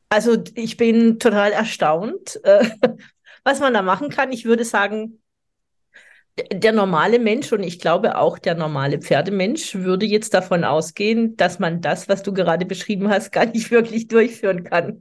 Also 0.08 0.42
ich 0.56 0.76
bin 0.76 1.20
total 1.20 1.52
erstaunt, 1.52 2.40
äh, 2.42 2.68
was 3.44 3.60
man 3.60 3.74
da 3.74 3.82
machen 3.82 4.08
kann. 4.08 4.32
Ich 4.32 4.44
würde 4.44 4.64
sagen, 4.64 5.20
der 6.52 6.72
normale 6.72 7.18
Mensch 7.18 7.52
und 7.52 7.62
ich 7.62 7.80
glaube 7.80 8.16
auch 8.16 8.38
der 8.38 8.54
normale 8.54 9.00
Pferdemensch 9.00 9.74
würde 9.74 10.06
jetzt 10.06 10.34
davon 10.34 10.64
ausgehen, 10.64 11.36
dass 11.36 11.58
man 11.58 11.80
das, 11.80 12.08
was 12.08 12.22
du 12.22 12.32
gerade 12.32 12.66
beschrieben 12.66 13.08
hast, 13.08 13.30
gar 13.30 13.46
nicht 13.46 13.70
wirklich 13.70 14.08
durchführen 14.08 14.64
kann 14.64 15.00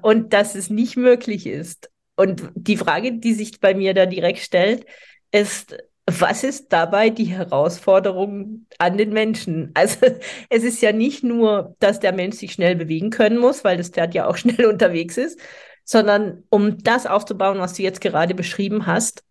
und 0.00 0.32
dass 0.32 0.54
es 0.54 0.70
nicht 0.70 0.96
möglich 0.96 1.46
ist. 1.46 1.91
Und 2.16 2.50
die 2.54 2.76
Frage, 2.76 3.18
die 3.18 3.34
sich 3.34 3.60
bei 3.60 3.74
mir 3.74 3.94
da 3.94 4.06
direkt 4.06 4.40
stellt, 4.40 4.86
ist, 5.30 5.76
was 6.06 6.44
ist 6.44 6.72
dabei 6.72 7.10
die 7.10 7.26
Herausforderung 7.26 8.66
an 8.78 8.98
den 8.98 9.12
Menschen? 9.12 9.72
Also 9.74 10.06
es 10.50 10.64
ist 10.64 10.82
ja 10.82 10.92
nicht 10.92 11.24
nur, 11.24 11.76
dass 11.78 12.00
der 12.00 12.12
Mensch 12.12 12.36
sich 12.36 12.52
schnell 12.52 12.76
bewegen 12.76 13.10
können 13.10 13.38
muss, 13.38 13.64
weil 13.64 13.76
das 13.76 13.90
Pferd 13.90 14.14
ja 14.14 14.26
auch 14.26 14.36
schnell 14.38 14.66
unterwegs 14.66 15.16
ist, 15.16 15.40
sondern 15.84 16.44
um 16.50 16.78
das 16.82 17.06
aufzubauen, 17.06 17.58
was 17.58 17.74
du 17.74 17.82
jetzt 17.82 18.00
gerade 18.00 18.34
beschrieben 18.34 18.86
hast, 18.86 19.24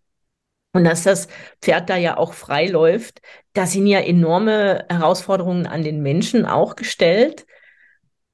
und 0.73 0.85
dass 0.85 1.03
das 1.03 1.27
Pferd 1.61 1.89
da 1.89 1.97
ja 1.97 2.17
auch 2.17 2.33
frei 2.33 2.67
läuft, 2.67 3.21
da 3.53 3.65
sind 3.65 3.87
ja 3.87 3.99
enorme 3.99 4.85
Herausforderungen 4.89 5.67
an 5.67 5.83
den 5.83 6.01
Menschen 6.01 6.45
auch 6.45 6.75
gestellt. 6.75 7.45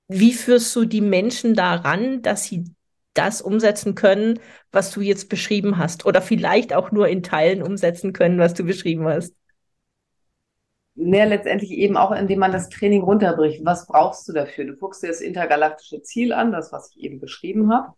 Wie 0.08 0.34
führst 0.34 0.76
du 0.76 0.86
die 0.86 1.02
Menschen 1.02 1.56
daran, 1.56 2.22
dass 2.22 2.44
sie 2.44 2.66
das 3.18 3.42
umsetzen 3.42 3.96
können, 3.96 4.40
was 4.72 4.92
du 4.92 5.02
jetzt 5.02 5.30
beschrieben 5.30 5.78
hast? 5.78 6.06
Oder 6.06 6.22
vielleicht 6.22 6.74
auch 6.74 6.92
nur 6.92 7.08
in 7.08 7.24
Teilen 7.24 7.64
umsetzen 7.64 8.14
können, 8.14 8.40
was 8.40 8.54
du 8.54 8.64
beschrieben 8.64 9.08
hast? 9.08 9.34
Ja, 10.96 11.26
letztendlich 11.26 11.72
eben 11.72 11.96
auch, 11.96 12.12
indem 12.12 12.40
man 12.40 12.52
das 12.52 12.70
Training 12.70 13.04
runterbricht. 13.04 13.64
Was 13.64 13.86
brauchst 13.86 14.28
du 14.28 14.34
dafür? 14.34 14.66
Du 14.66 14.76
guckst 14.76 15.04
dir 15.04 15.08
das 15.08 15.22
intergalaktische 15.22 16.02
Ziel 16.02 16.34
an, 16.34 16.52
das, 16.52 16.72
was 16.72 16.92
ich 16.92 17.04
eben 17.04 17.20
beschrieben 17.20 17.72
habe. 17.72 17.94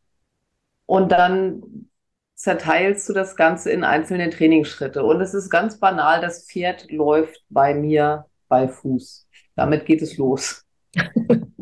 Und 0.85 1.11
dann 1.11 1.89
zerteilst 2.35 3.07
du 3.07 3.13
das 3.13 3.35
Ganze 3.35 3.71
in 3.71 3.83
einzelne 3.83 4.29
Trainingsschritte. 4.29 5.03
Und 5.03 5.21
es 5.21 5.33
ist 5.33 5.49
ganz 5.49 5.79
banal, 5.79 6.21
das 6.21 6.45
Pferd 6.45 6.89
läuft 6.91 7.43
bei 7.49 7.73
mir 7.73 8.25
bei 8.47 8.67
Fuß. 8.67 9.27
Damit 9.55 9.85
geht 9.85 10.01
es 10.01 10.17
los. 10.17 10.65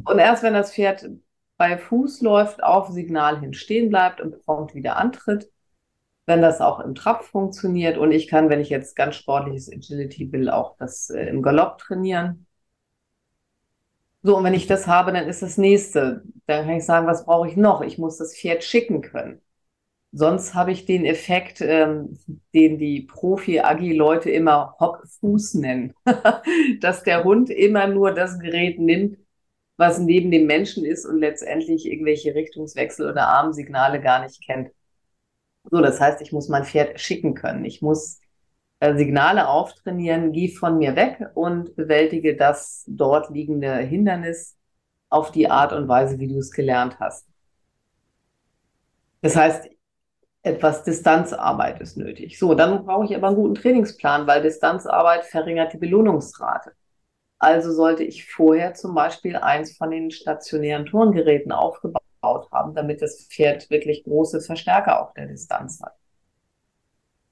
und 0.05 0.19
erst 0.19 0.43
wenn 0.43 0.53
das 0.53 0.73
Pferd 0.73 1.09
bei 1.57 1.77
Fuß 1.77 2.21
läuft, 2.21 2.63
auf 2.63 2.89
Signal 2.89 3.39
hin 3.39 3.53
stehen 3.53 3.89
bleibt 3.89 4.21
und 4.21 4.43
prompt 4.45 4.75
wieder 4.75 4.97
antritt, 4.97 5.51
wenn 6.27 6.41
das 6.41 6.61
auch 6.61 6.79
im 6.81 6.95
Trab 6.95 7.23
funktioniert 7.25 7.97
und 7.97 8.11
ich 8.11 8.27
kann, 8.27 8.49
wenn 8.49 8.61
ich 8.61 8.69
jetzt 8.69 8.95
ganz 8.95 9.15
sportliches 9.15 9.71
Agility 9.71 10.31
will, 10.31 10.49
auch 10.49 10.77
das 10.77 11.09
äh, 11.09 11.25
im 11.27 11.41
Galopp 11.41 11.79
trainieren. 11.79 12.47
So, 14.23 14.37
und 14.37 14.43
wenn 14.43 14.53
ich 14.53 14.67
das 14.67 14.87
habe, 14.87 15.13
dann 15.13 15.27
ist 15.27 15.41
das 15.41 15.57
nächste. 15.57 16.23
Dann 16.47 16.65
kann 16.65 16.75
ich 16.77 16.85
sagen, 16.85 17.07
was 17.07 17.25
brauche 17.25 17.47
ich 17.47 17.55
noch? 17.55 17.81
Ich 17.81 17.97
muss 17.97 18.17
das 18.17 18.35
Pferd 18.35 18.63
schicken 18.63 19.01
können. 19.01 19.41
Sonst 20.13 20.55
habe 20.55 20.71
ich 20.71 20.85
den 20.85 21.05
Effekt, 21.05 21.61
ähm, 21.61 22.19
den 22.55 22.79
die 22.79 23.01
Profi-Agi-Leute 23.03 24.31
immer 24.31 24.75
Hockfuß 24.79 25.55
nennen, 25.55 25.93
dass 26.81 27.03
der 27.03 27.23
Hund 27.25 27.49
immer 27.49 27.87
nur 27.87 28.13
das 28.13 28.39
Gerät 28.39 28.79
nimmt, 28.79 29.17
was 29.77 30.00
neben 30.00 30.31
dem 30.31 30.48
Menschen 30.48 30.86
ist 30.86 31.05
und 31.05 31.19
letztendlich 31.19 31.86
irgendwelche 31.86 32.36
Richtungswechsel 32.36 33.10
oder 33.10 33.27
Armsignale 33.27 34.01
gar 34.01 34.24
nicht 34.24 34.43
kennt. 34.46 34.72
So, 35.69 35.81
das 35.81 36.00
heißt, 36.00 36.22
ich 36.22 36.31
muss 36.31 36.50
mein 36.50 36.65
Pferd 36.65 37.00
schicken 37.00 37.36
können. 37.36 37.63
Ich 37.65 37.81
muss 37.81 38.19
äh, 38.79 38.96
Signale 38.96 39.48
auftrainieren, 39.48 40.31
geh 40.31 40.50
von 40.50 40.77
mir 40.77 40.96
weg 40.96 41.29
und 41.36 41.75
bewältige 41.75 42.36
das 42.36 42.84
dort 42.88 43.29
liegende 43.29 43.75
Hindernis 43.77 44.57
auf 45.10 45.31
die 45.31 45.50
Art 45.50 45.74
und 45.74 45.88
Weise, 45.88 46.19
wie 46.19 46.27
du 46.27 46.38
es 46.38 46.51
gelernt 46.51 47.00
hast. 47.00 47.27
Das 49.22 49.36
heißt, 49.36 49.69
etwas 50.43 50.84
Distanzarbeit 50.84 51.81
ist 51.81 51.98
nötig. 51.98 52.39
So, 52.39 52.53
dann 52.53 52.86
brauche 52.86 53.05
ich 53.05 53.15
aber 53.15 53.27
einen 53.27 53.36
guten 53.36 53.55
Trainingsplan, 53.55 54.27
weil 54.27 54.41
Distanzarbeit 54.41 55.25
verringert 55.25 55.74
die 55.74 55.77
Belohnungsrate. 55.77 56.72
Also 57.39 57.72
sollte 57.72 58.03
ich 58.03 58.32
vorher 58.32 58.74
zum 58.74 58.96
Beispiel 58.96 59.36
eins 59.36 59.77
von 59.77 59.91
den 59.91 60.10
stationären 60.12 60.86
Turngeräten 60.86 61.51
aufgebaut 61.51 62.01
haben, 62.51 62.74
damit 62.74 63.01
das 63.01 63.27
Pferd 63.29 63.70
wirklich 63.70 64.03
große 64.03 64.41
Verstärker 64.41 65.01
auf 65.01 65.13
der 65.13 65.27
Distanz 65.27 65.82
hat. 65.82 65.94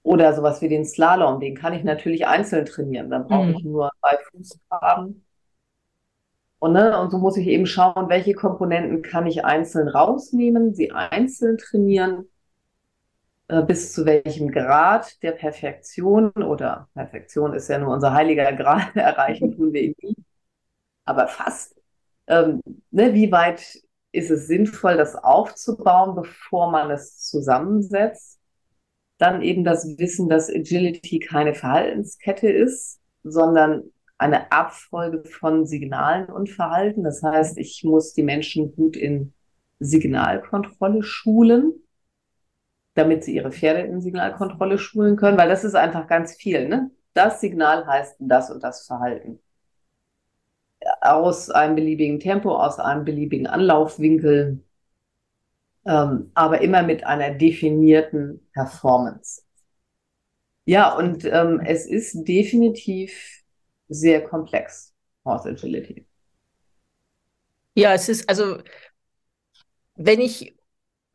Oder 0.03 0.33
sowas 0.33 0.61
wie 0.61 0.69
den 0.69 0.85
Slalom, 0.85 1.39
den 1.39 1.55
kann 1.55 1.73
ich 1.73 1.83
natürlich 1.83 2.27
einzeln 2.27 2.65
trainieren. 2.65 3.09
Dann 3.09 3.27
brauche 3.27 3.47
mhm. 3.47 3.55
ich 3.55 3.63
nur 3.63 3.89
zwei 3.99 4.17
Fußgraben. 4.31 5.25
Und, 6.59 6.73
ne, 6.73 6.99
und 6.99 7.09
so 7.09 7.17
muss 7.17 7.37
ich 7.37 7.47
eben 7.47 7.65
schauen, 7.65 8.09
welche 8.09 8.33
Komponenten 8.33 9.01
kann 9.01 9.25
ich 9.25 9.43
einzeln 9.43 9.87
rausnehmen, 9.87 10.75
sie 10.75 10.91
einzeln 10.91 11.57
trainieren 11.57 12.29
bis 13.47 13.93
zu 13.93 14.05
welchem 14.05 14.51
Grad 14.51 15.21
der 15.21 15.31
Perfektion 15.31 16.31
oder 16.31 16.89
Perfektion 16.93 17.53
ist 17.53 17.67
ja 17.67 17.77
nur 17.77 17.93
unser 17.93 18.13
heiliger 18.13 18.51
Grad, 18.53 18.95
erreichen 18.95 19.55
tun 19.55 19.73
wir 19.73 19.81
ihn 19.81 19.95
nie, 20.01 20.15
aber 21.05 21.27
fast. 21.27 21.75
Ähm, 22.27 22.61
ne, 22.89 23.13
wie 23.13 23.31
weit 23.31 23.81
ist 24.11 24.31
es 24.31 24.47
sinnvoll, 24.47 24.97
das 24.97 25.15
aufzubauen, 25.15 26.15
bevor 26.15 26.71
man 26.71 26.89
es 26.89 27.19
zusammensetzt? 27.19 28.39
Dann 29.17 29.41
eben 29.41 29.63
das 29.63 29.97
Wissen, 29.97 30.27
dass 30.27 30.49
Agility 30.49 31.19
keine 31.19 31.53
Verhaltenskette 31.53 32.49
ist, 32.49 32.99
sondern 33.23 33.83
eine 34.17 34.51
Abfolge 34.51 35.23
von 35.29 35.65
Signalen 35.65 36.27
und 36.27 36.49
Verhalten. 36.49 37.03
Das 37.03 37.21
heißt, 37.21 37.57
ich 37.57 37.83
muss 37.83 38.13
die 38.13 38.23
Menschen 38.23 38.75
gut 38.75 38.97
in 38.97 39.33
Signalkontrolle 39.79 41.03
schulen 41.03 41.84
damit 42.95 43.23
sie 43.23 43.35
ihre 43.35 43.51
Pferde 43.51 43.81
in 43.81 44.01
Signalkontrolle 44.01 44.77
schulen 44.79 45.17
können, 45.17 45.37
weil 45.37 45.49
das 45.49 45.63
ist 45.63 45.75
einfach 45.75 46.07
ganz 46.07 46.33
viel. 46.35 46.67
Ne? 46.67 46.91
Das 47.13 47.41
Signal 47.41 47.85
heißt 47.85 48.15
das 48.19 48.49
und 48.49 48.63
das 48.63 48.87
Verhalten. 48.87 49.39
Aus 51.01 51.49
einem 51.49 51.75
beliebigen 51.75 52.19
Tempo, 52.19 52.55
aus 52.55 52.79
einem 52.79 53.05
beliebigen 53.05 53.47
Anlaufwinkel, 53.47 54.63
ähm, 55.85 56.31
aber 56.33 56.61
immer 56.61 56.83
mit 56.83 57.05
einer 57.05 57.31
definierten 57.31 58.47
Performance. 58.53 59.43
Ja, 60.65 60.95
und 60.95 61.25
ähm, 61.25 61.61
es 61.63 61.85
ist 61.85 62.23
definitiv 62.27 63.43
sehr 63.87 64.23
komplex, 64.23 64.93
Horse 65.23 65.49
Agility. 65.49 66.07
Ja, 67.75 67.93
es 67.93 68.09
ist 68.09 68.27
also, 68.29 68.57
wenn 69.95 70.21
ich 70.21 70.54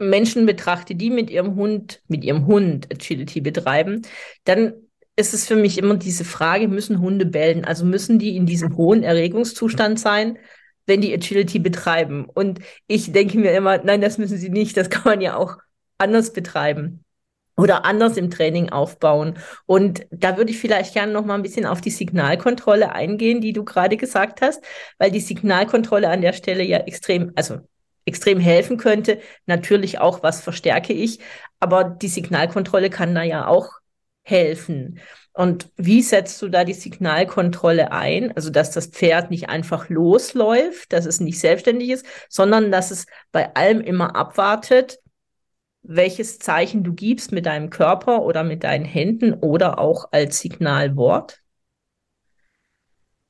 Menschen 0.00 0.46
betrachte, 0.46 0.94
die 0.94 1.10
mit 1.10 1.30
ihrem 1.30 1.54
Hund, 1.54 2.02
mit 2.08 2.24
ihrem 2.24 2.46
Hund 2.46 2.88
Agility 2.90 3.40
betreiben, 3.40 4.02
dann 4.44 4.72
ist 5.16 5.34
es 5.34 5.46
für 5.46 5.56
mich 5.56 5.78
immer 5.78 5.96
diese 5.96 6.24
Frage, 6.24 6.66
müssen 6.66 7.00
Hunde 7.00 7.26
bellen? 7.26 7.64
Also 7.64 7.84
müssen 7.84 8.18
die 8.18 8.36
in 8.36 8.46
diesem 8.46 8.76
hohen 8.76 9.02
Erregungszustand 9.02 10.00
sein, 10.00 10.38
wenn 10.86 11.02
die 11.02 11.12
Agility 11.12 11.58
betreiben? 11.58 12.24
Und 12.24 12.60
ich 12.86 13.12
denke 13.12 13.38
mir 13.38 13.52
immer, 13.52 13.78
nein, 13.78 14.00
das 14.00 14.18
müssen 14.18 14.38
sie 14.38 14.48
nicht. 14.48 14.76
Das 14.76 14.88
kann 14.90 15.02
man 15.04 15.20
ja 15.20 15.36
auch 15.36 15.58
anders 15.98 16.32
betreiben 16.32 17.04
oder 17.56 17.84
anders 17.84 18.16
im 18.16 18.30
Training 18.30 18.70
aufbauen. 18.70 19.38
Und 19.66 20.06
da 20.10 20.38
würde 20.38 20.50
ich 20.50 20.58
vielleicht 20.58 20.94
gerne 20.94 21.12
noch 21.12 21.26
mal 21.26 21.34
ein 21.34 21.42
bisschen 21.42 21.66
auf 21.66 21.82
die 21.82 21.90
Signalkontrolle 21.90 22.92
eingehen, 22.92 23.42
die 23.42 23.52
du 23.52 23.64
gerade 23.64 23.98
gesagt 23.98 24.40
hast, 24.40 24.64
weil 24.98 25.10
die 25.10 25.20
Signalkontrolle 25.20 26.08
an 26.08 26.22
der 26.22 26.32
Stelle 26.32 26.64
ja 26.64 26.78
extrem, 26.78 27.32
also 27.34 27.58
extrem 28.04 28.40
helfen 28.40 28.76
könnte. 28.76 29.20
Natürlich 29.46 29.98
auch, 29.98 30.22
was 30.22 30.40
verstärke 30.40 30.92
ich, 30.92 31.20
aber 31.58 31.84
die 31.84 32.08
Signalkontrolle 32.08 32.90
kann 32.90 33.14
da 33.14 33.22
ja 33.22 33.46
auch 33.46 33.80
helfen. 34.22 35.00
Und 35.32 35.70
wie 35.76 36.02
setzt 36.02 36.40
du 36.42 36.48
da 36.48 36.64
die 36.64 36.74
Signalkontrolle 36.74 37.92
ein? 37.92 38.34
Also, 38.36 38.50
dass 38.50 38.72
das 38.72 38.88
Pferd 38.88 39.30
nicht 39.30 39.48
einfach 39.48 39.88
losläuft, 39.88 40.92
dass 40.92 41.06
es 41.06 41.20
nicht 41.20 41.38
selbstständig 41.38 41.90
ist, 41.90 42.06
sondern 42.28 42.72
dass 42.72 42.90
es 42.90 43.06
bei 43.32 43.54
allem 43.54 43.80
immer 43.80 44.16
abwartet, 44.16 44.98
welches 45.82 46.38
Zeichen 46.38 46.84
du 46.84 46.92
gibst 46.92 47.32
mit 47.32 47.46
deinem 47.46 47.70
Körper 47.70 48.22
oder 48.22 48.44
mit 48.44 48.64
deinen 48.64 48.84
Händen 48.84 49.32
oder 49.34 49.78
auch 49.78 50.08
als 50.12 50.40
Signalwort? 50.40 51.40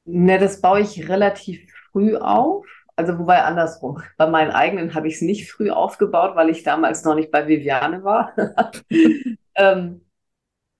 Ne, 0.04 0.38
das 0.38 0.60
baue 0.60 0.80
ich 0.80 1.08
relativ 1.08 1.60
früh 1.92 2.16
auf. 2.16 2.66
Also 3.00 3.18
wobei 3.18 3.40
andersrum. 3.40 4.02
Bei 4.18 4.26
meinen 4.26 4.50
eigenen 4.50 4.92
habe 4.92 5.08
ich 5.08 5.14
es 5.14 5.20
nicht 5.22 5.50
früh 5.50 5.70
aufgebaut, 5.70 6.36
weil 6.36 6.50
ich 6.50 6.64
damals 6.64 7.02
noch 7.02 7.14
nicht 7.14 7.30
bei 7.30 7.48
Viviane 7.48 8.04
war. 8.04 8.34
ähm, 9.54 10.04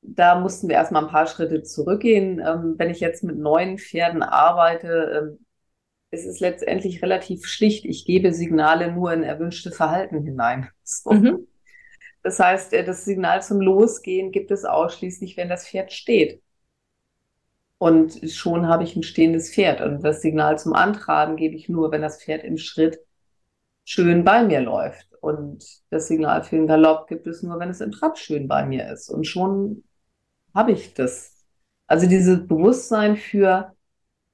da 0.03 0.39
mussten 0.39 0.69
wir 0.69 0.77
erstmal 0.77 1.05
ein 1.05 1.11
paar 1.11 1.27
Schritte 1.27 1.63
zurückgehen. 1.63 2.39
Ähm, 2.47 2.75
wenn 2.77 2.91
ich 2.91 3.01
jetzt 3.01 3.25
mit 3.25 3.39
neuen 3.39 3.79
Pferden 3.79 4.23
arbeite, 4.23 5.31
ähm, 5.39 5.47
es 6.11 6.27
ist 6.27 6.41
letztendlich 6.41 7.01
relativ 7.01 7.47
schlicht. 7.47 7.87
Ich 7.87 8.05
gebe 8.05 8.35
Signale 8.35 8.93
nur 8.93 9.15
in 9.15 9.23
erwünschte 9.23 9.71
Verhalten 9.71 10.23
hinein. 10.23 10.69
So. 10.83 11.13
Mhm. 11.13 11.47
Das 12.23 12.39
heißt, 12.39 12.75
äh, 12.75 12.85
das 12.85 13.07
Signal 13.07 13.43
zum 13.43 13.63
Losgehen 13.63 14.31
gibt 14.31 14.51
es 14.51 14.67
ausschließlich, 14.67 15.39
wenn 15.39 15.49
das 15.49 15.67
Pferd 15.67 15.91
steht. 15.91 16.43
Und 17.81 18.31
schon 18.31 18.69
habe 18.69 18.85
ich 18.85 18.95
ein 18.95 19.03
stehendes 19.03 19.55
Pferd. 19.55 19.81
Und 19.81 20.03
das 20.03 20.21
Signal 20.21 20.59
zum 20.59 20.75
Antraben 20.75 21.37
gebe 21.37 21.57
ich 21.57 21.71
nur, 21.71 21.91
wenn 21.91 22.03
das 22.03 22.23
Pferd 22.23 22.45
im 22.45 22.59
Schritt 22.59 22.99
schön 23.87 24.23
bei 24.23 24.45
mir 24.45 24.61
läuft. 24.61 25.09
Und 25.23 25.65
das 25.89 26.07
Signal 26.07 26.43
für 26.43 26.57
den 26.57 26.67
Galopp 26.67 27.09
gibt 27.09 27.27
es 27.27 27.43
nur, 27.43 27.59
wenn 27.59 27.71
es 27.71 27.81
im 27.81 27.91
Trab 27.91 28.19
schön 28.19 28.49
bei 28.49 28.67
mir 28.67 28.93
ist. 28.93 29.09
Und 29.09 29.27
schon 29.27 29.85
habe 30.55 30.73
ich 30.73 30.93
das. 30.93 31.43
Also 31.87 32.07
dieses 32.07 32.47
Bewusstsein 32.47 33.17
für, 33.17 33.73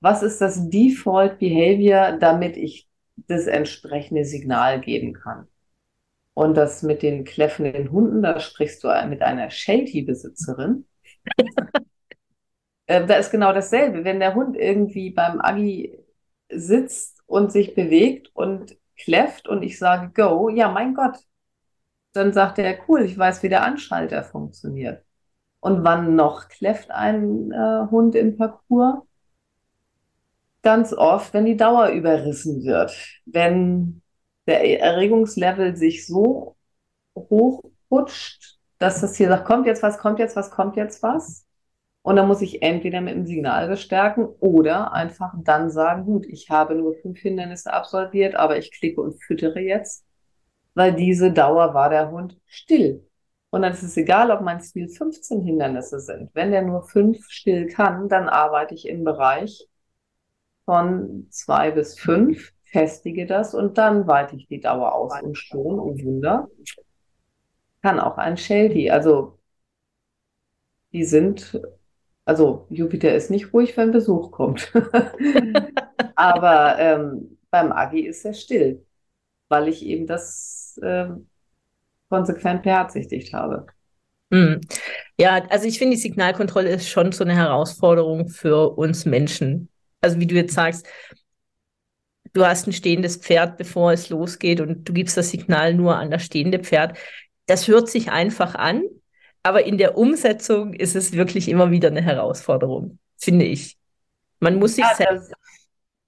was 0.01 0.25
ist 0.25 0.41
das 0.41 0.69
Default 0.69 1.39
Behavior, 1.39 2.19
damit 2.19 2.57
ich 2.57 2.89
das 3.29 3.47
entsprechende 3.47 4.25
Signal 4.25 4.81
geben 4.81 5.13
kann. 5.13 5.47
Und 6.35 6.57
das 6.57 6.83
mit 6.83 7.03
den 7.03 7.23
kläffenden 7.23 7.93
Hunden, 7.93 8.23
da 8.23 8.41
sprichst 8.41 8.83
du 8.83 8.89
mit 9.09 9.23
einer 9.23 9.51
Sheltie-Besitzerin. 9.51 10.85
äh, 12.87 13.07
da 13.07 13.15
ist 13.17 13.31
genau 13.31 13.53
dasselbe. 13.53 14.05
Wenn 14.05 14.21
der 14.21 14.35
Hund 14.35 14.57
irgendwie 14.57 15.11
beim 15.11 15.41
Agi 15.41 15.99
sitzt 16.49 17.23
und 17.27 17.53
sich 17.53 17.75
bewegt 17.75 18.31
und 18.35 18.77
kläfft 18.97 19.49
und 19.49 19.63
ich 19.63 19.79
sage 19.79 20.13
Go, 20.15 20.49
ja, 20.49 20.71
mein 20.71 20.95
Gott, 20.95 21.19
dann 22.13 22.33
sagt 22.33 22.59
er, 22.59 22.79
cool, 22.89 23.03
ich 23.03 23.19
weiß, 23.19 23.43
wie 23.43 23.49
der 23.49 23.65
Anschalter 23.65 24.25
funktioniert. 24.25 25.05
Und 25.61 25.85
wann 25.85 26.15
noch 26.17 26.49
kläfft 26.49 26.91
ein 26.91 27.53
äh, 27.53 27.91
Hund 27.91 28.15
im 28.15 28.37
Parcours? 28.37 29.03
Ganz 30.63 30.93
oft, 30.93 31.33
wenn 31.35 31.45
die 31.47 31.57
Dauer 31.57 31.89
überrissen 31.91 32.65
wird, 32.65 32.93
wenn 33.27 34.03
der 34.47 34.81
Erregungslevel 34.81 35.77
sich 35.77 36.07
so 36.07 36.57
hoch 37.17 37.63
rutscht, 37.91 38.59
dass 38.79 39.01
das 39.01 39.17
hier 39.17 39.29
sagt, 39.29 39.47
kommt 39.47 39.67
jetzt 39.67 39.83
was, 39.83 39.99
kommt 39.99 40.19
jetzt 40.19 40.37
was, 40.37 40.51
kommt 40.51 40.77
jetzt 40.77 41.03
was. 41.03 41.46
Und 42.07 42.15
dann 42.15 42.29
muss 42.29 42.41
ich 42.41 42.63
entweder 42.63 43.01
mit 43.01 43.15
dem 43.17 43.27
Signal 43.27 43.67
bestärken 43.67 44.27
oder 44.39 44.93
einfach 44.93 45.35
dann 45.43 45.71
sagen, 45.71 46.05
gut, 46.05 46.25
ich 46.27 46.51
habe 46.51 46.77
nur 46.77 46.95
fünf 46.95 47.19
Hindernisse 47.19 47.73
absolviert, 47.73 48.37
aber 48.37 48.57
ich 48.59 48.71
klicke 48.71 49.01
und 49.01 49.21
füttere 49.21 49.59
jetzt, 49.59 50.07
weil 50.75 50.95
diese 50.95 51.33
Dauer 51.33 51.75
war 51.75 51.91
der 51.91 52.13
Hund 52.13 52.39
still. 52.47 53.05
Und 53.51 53.63
dann 53.63 53.73
ist 53.73 53.83
es 53.83 53.97
egal, 53.97 54.31
ob 54.31 54.41
mein 54.41 54.61
Ziel 54.61 54.89
15 54.89 55.43
Hindernisse 55.43 55.99
sind. 55.99 56.31
Wenn 56.33 56.53
der 56.53 56.63
nur 56.63 56.85
fünf 56.85 57.29
still 57.29 57.67
kann, 57.67 58.09
dann 58.09 58.29
arbeite 58.29 58.77
ich 58.77 58.87
im 58.87 59.03
Bereich 59.03 59.67
von 60.65 61.27
zwei 61.31 61.73
bis 61.73 61.99
fünf 61.99 62.53
festige 62.63 63.27
das 63.27 63.53
und 63.53 63.79
dann 63.79 64.07
weite 64.07 64.37
ich 64.37 64.47
die 64.47 64.61
Dauer 64.61 64.95
aus. 64.95 65.13
Und 65.23 65.37
schon, 65.37 65.81
oh 65.81 65.99
Wunder, 65.99 66.47
kann 67.83 67.99
auch 67.99 68.17
ein 68.17 68.37
Sheltie. 68.37 68.93
Also 68.93 69.41
die 70.93 71.05
sind, 71.05 71.61
also 72.27 72.67
Jupiter 72.71 73.15
ist 73.15 73.31
nicht 73.31 73.55
ruhig, 73.55 73.77
wenn 73.77 73.93
Besuch 73.93 74.33
kommt. 74.33 74.73
Aber 76.17 76.77
ähm, 76.79 77.39
beim 77.51 77.73
Agi 77.73 78.01
ist 78.01 78.25
er 78.25 78.35
still, 78.35 78.85
weil 79.49 79.69
ich 79.69 79.87
eben 79.87 80.09
das 80.09 80.79
ähm, 80.83 81.29
konsequent 82.09 82.65
beherzigt 82.65 83.33
habe. 83.33 83.67
Hm. 84.33 84.61
Ja, 85.19 85.45
also 85.51 85.67
ich 85.67 85.79
finde, 85.79 85.95
die 85.95 86.03
Signalkontrolle 86.03 86.71
ist 86.71 86.89
schon 86.89 87.13
so 87.13 87.23
eine 87.23 87.37
Herausforderung 87.37 88.29
für 88.29 88.77
uns 88.77 89.07
Menschen. 89.07 89.69
Also 90.01 90.19
wie 90.19 90.27
du 90.27 90.35
jetzt 90.35 90.55
sagst, 90.55 90.87
du 92.33 92.45
hast 92.45 92.67
ein 92.67 92.73
stehendes 92.73 93.19
Pferd, 93.19 93.57
bevor 93.57 93.93
es 93.93 94.11
losgeht 94.11 94.61
und 94.61 94.89
du 94.89 94.93
gibst 94.93 95.17
das 95.17 95.31
Signal 95.31 95.75
nur 95.75 95.97
an 95.97 96.11
das 96.11 96.25
stehende 96.25 96.59
Pferd. 96.59 96.99
Das 97.47 97.69
hört 97.69 97.89
sich 97.89 98.11
einfach 98.11 98.57
an, 98.57 98.83
aber 99.47 99.65
in 99.65 99.79
der 99.79 99.97
Umsetzung 99.97 100.75
ist 100.75 100.97
es 100.97 101.13
wirklich 101.13 101.49
immer 101.49 101.71
wieder 101.71 101.89
eine 101.89 102.03
Herausforderung, 102.03 102.99
finde 103.17 103.45
ich. 103.45 103.77
Man 104.41 104.57
muss 104.57 104.75
sich 104.75 104.85
ja, 104.85 104.95
selbst, 104.95 105.33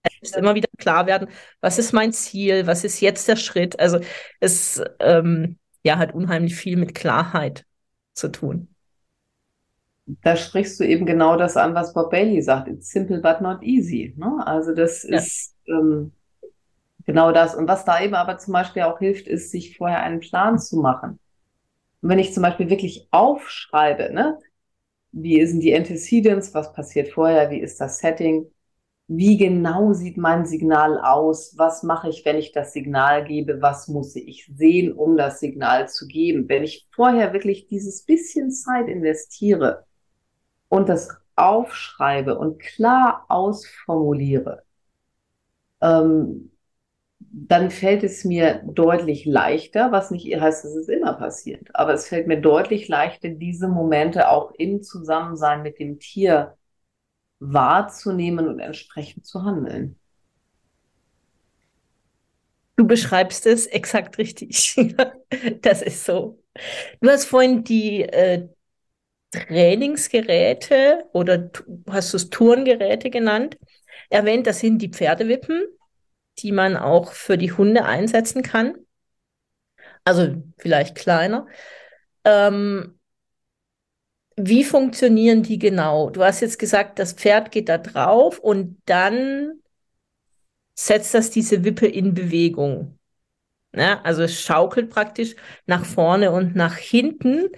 selbst 0.03 0.37
immer 0.37 0.55
wieder 0.55 0.69
klar 0.77 1.07
werden, 1.07 1.29
was 1.61 1.79
ist 1.79 1.93
mein 1.93 2.13
Ziel, 2.13 2.67
was 2.67 2.85
ist 2.85 3.01
jetzt 3.01 3.29
der 3.29 3.37
Schritt. 3.37 3.79
Also 3.81 4.01
es 4.41 4.83
ähm, 5.01 5.59
ja, 5.83 5.99
hat 5.99 6.15
unheimlich 6.15 6.55
viel 6.55 6.77
mit 6.77 6.95
Klarheit 6.95 7.65
zu 8.15 8.29
tun. 8.29 8.75
Da 10.07 10.37
sprichst 10.37 10.81
du 10.81 10.85
eben 10.85 11.07
genau 11.07 11.37
das 11.37 11.57
an, 11.57 11.75
was 11.75 11.93
Bob 11.93 12.11
Bailey 12.11 12.43
sagt. 12.43 12.69
It's 12.69 12.91
simple 12.91 13.21
but 13.21 13.41
not 13.41 13.63
easy. 13.63 14.15
Ne? 14.17 14.43
Also 14.47 14.75
das 14.75 15.05
ja. 15.05 15.19
ist 15.19 15.55
ähm, 15.67 16.13
Genau 17.09 17.33
das. 17.33 17.55
Und 17.55 17.67
was 17.67 17.87
da 17.87 18.03
eben 18.03 18.15
aber 18.15 18.37
zum 18.37 18.53
Beispiel 18.53 18.83
auch 18.83 18.99
hilft, 18.99 19.29
ist, 19.29 19.51
sich 19.51 19.79
vorher 19.79 20.03
einen 20.03 20.21
Plan 20.21 20.59
zu 20.59 20.77
machen. 20.77 21.19
Und 22.01 22.11
wenn 22.11 22.19
ich 22.19 22.33
zum 22.33 22.43
Beispiel 22.43 22.71
wirklich 22.71 23.09
aufschreibe, 23.11 24.13
ne, 24.13 24.39
wie 25.13 25.39
denn 25.39 25.61
die 25.61 25.75
Antecedents, 25.75 26.55
was 26.55 26.73
passiert 26.73 27.09
vorher, 27.09 27.51
wie 27.51 27.61
ist 27.61 27.81
das 27.81 27.99
Setting, 27.99 28.47
wie 29.09 29.39
genau 29.39 29.95
sieht 29.95 30.19
mein 30.19 30.45
Signal 30.45 31.01
aus, 31.01 31.55
was 31.57 31.83
mache 31.83 32.11
ich, 32.11 32.25
wenn 32.27 32.37
ich 32.37 32.53
das 32.53 32.75
Signal 32.75 33.25
gebe, 33.25 33.63
was 33.63 33.89
muss 33.89 34.15
ich 34.17 34.51
sehen, 34.55 34.93
um 34.93 35.17
das 35.17 35.41
Signal 35.41 35.89
zu 35.89 36.07
geben. 36.07 36.49
Wenn 36.49 36.63
ich 36.63 36.87
vorher 36.95 37.33
wirklich 37.33 37.67
dieses 37.69 38.05
bisschen 38.05 38.51
Zeit 38.51 38.87
investiere 38.87 39.87
und 40.69 40.91
das 40.91 41.09
aufschreibe 41.37 42.39
und 42.39 42.61
klar 42.61 43.25
ausformuliere, 43.29 44.63
ähm, 45.81 46.51
dann 47.31 47.71
fällt 47.71 48.05
es 48.05 48.25
mir 48.25 48.63
deutlich 48.65 49.25
leichter, 49.27 49.93
was 49.93 50.11
nicht 50.11 50.27
heißt, 50.27 50.65
dass 50.65 50.75
es 50.75 50.89
immer 50.89 51.13
passiert, 51.15 51.69
aber 51.75 51.93
es 51.93 52.09
fällt 52.09 52.27
mir 52.27 52.41
deutlich 52.41 52.89
leichter, 52.89 53.29
diese 53.29 53.69
Momente 53.69 54.29
auch 54.29 54.53
im 54.53 54.83
Zusammensein 54.83 55.63
mit 55.63 55.79
dem 55.79 55.99
Tier 55.99 56.57
wahrzunehmen 57.41 58.49
und 58.49 58.61
entsprechend 58.61 59.27
zu 59.27 59.45
handeln. 59.45 59.97
Du 62.77 62.87
beschreibst 62.87 63.47
es 63.47 63.67
exakt 63.67 64.19
richtig. 64.19 64.77
das 65.63 65.83
ist 65.83 66.05
so. 66.05 66.43
Du 67.01 67.11
hast 67.11 67.25
vorhin 67.25 67.65
die 67.65 68.03
äh, 68.03 68.49
Trainingsgeräte 69.33 71.05
oder 71.13 71.51
hast 71.91 72.13
du 72.13 72.17
es 72.17 72.31
Tourengeräte 72.31 73.11
genannt, 73.11 73.59
erwähnt. 74.11 74.47
Das 74.47 74.61
sind 74.61 74.81
die 74.81 74.91
Pferdewippen 74.91 75.67
die 76.43 76.53
man 76.53 76.77
auch 76.77 77.13
für 77.13 77.39
die 77.39 77.53
Hunde 77.53 77.85
einsetzen 77.85 78.43
kann. 78.43 78.75
Also 80.05 80.43
vielleicht 80.59 80.95
kleiner. 80.95 81.47
Ähm, 82.25 82.99
wie 84.37 84.65
funktionieren 84.65 85.43
die 85.43 85.59
genau? 85.59 86.11
Du 86.11 86.23
hast 86.23 86.41
jetzt 86.41 86.59
gesagt, 86.59 86.99
das 86.99 87.13
Pferd 87.13 87.51
geht 87.51 87.69
da 87.69 87.79
drauf 87.79 88.39
und 88.39 88.81
dann 88.87 89.61
setzt 90.75 91.13
das 91.15 91.31
diese 91.31 91.65
Wippe 91.65 91.87
in 91.87 92.15
Bewegung. 92.15 92.99
Ja, 93.75 94.01
also 94.03 94.23
es 94.23 94.41
schaukelt 94.41 94.91
praktisch 94.91 95.35
nach 95.67 95.85
vorne 95.85 96.31
und 96.31 96.55
nach 96.55 96.77
hinten. 96.77 97.49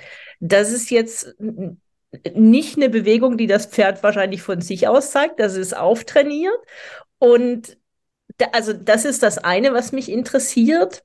Das 0.41 0.73
ist 0.73 0.91
jetzt 0.91 1.35
nicht 2.35 2.77
eine 2.77 2.89
Bewegung, 2.89 3.37
die 3.37 3.47
das 3.47 3.67
Pferd 3.67 4.03
wahrscheinlich 4.03 4.43
von 4.43 4.61
sich 4.61 4.89
aus 4.89 5.11
zeigt. 5.13 5.39
Das 5.39 5.55
ist 5.55 5.77
auftrainiert. 5.77 6.59
Und 7.19 7.77
also 8.53 8.73
das 8.73 9.05
ist 9.05 9.23
das 9.23 9.39
eine, 9.39 9.73
was 9.73 9.93
mich 9.93 10.11
interessiert. 10.11 11.03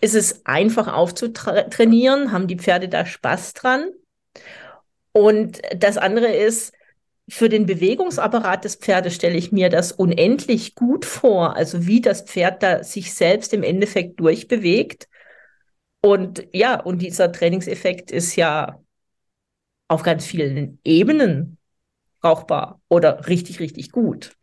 Ist 0.00 0.14
es 0.14 0.46
einfach 0.46 0.92
aufzutrainieren? 0.92 2.32
Haben 2.32 2.46
die 2.46 2.58
Pferde 2.58 2.88
da 2.88 3.04
Spaß 3.04 3.54
dran? 3.54 3.90
Und 5.12 5.62
das 5.74 5.96
andere 5.96 6.28
ist, 6.32 6.72
für 7.28 7.48
den 7.48 7.66
Bewegungsapparat 7.66 8.64
des 8.64 8.76
Pferdes 8.76 9.14
stelle 9.14 9.36
ich 9.36 9.50
mir 9.50 9.68
das 9.68 9.90
unendlich 9.90 10.74
gut 10.74 11.04
vor, 11.04 11.56
also 11.56 11.86
wie 11.86 12.00
das 12.00 12.22
Pferd 12.22 12.62
da 12.62 12.84
sich 12.84 13.14
selbst 13.14 13.52
im 13.52 13.64
Endeffekt 13.64 14.20
durchbewegt. 14.20 15.08
Und 16.02 16.46
ja, 16.52 16.78
und 16.78 17.02
dieser 17.02 17.32
Trainingseffekt 17.32 18.12
ist 18.12 18.36
ja 18.36 18.80
auf 19.88 20.02
ganz 20.02 20.24
vielen 20.24 20.78
Ebenen 20.84 21.58
brauchbar 22.20 22.80
oder 22.88 23.26
richtig, 23.26 23.58
richtig 23.60 23.90
gut. 23.90 24.36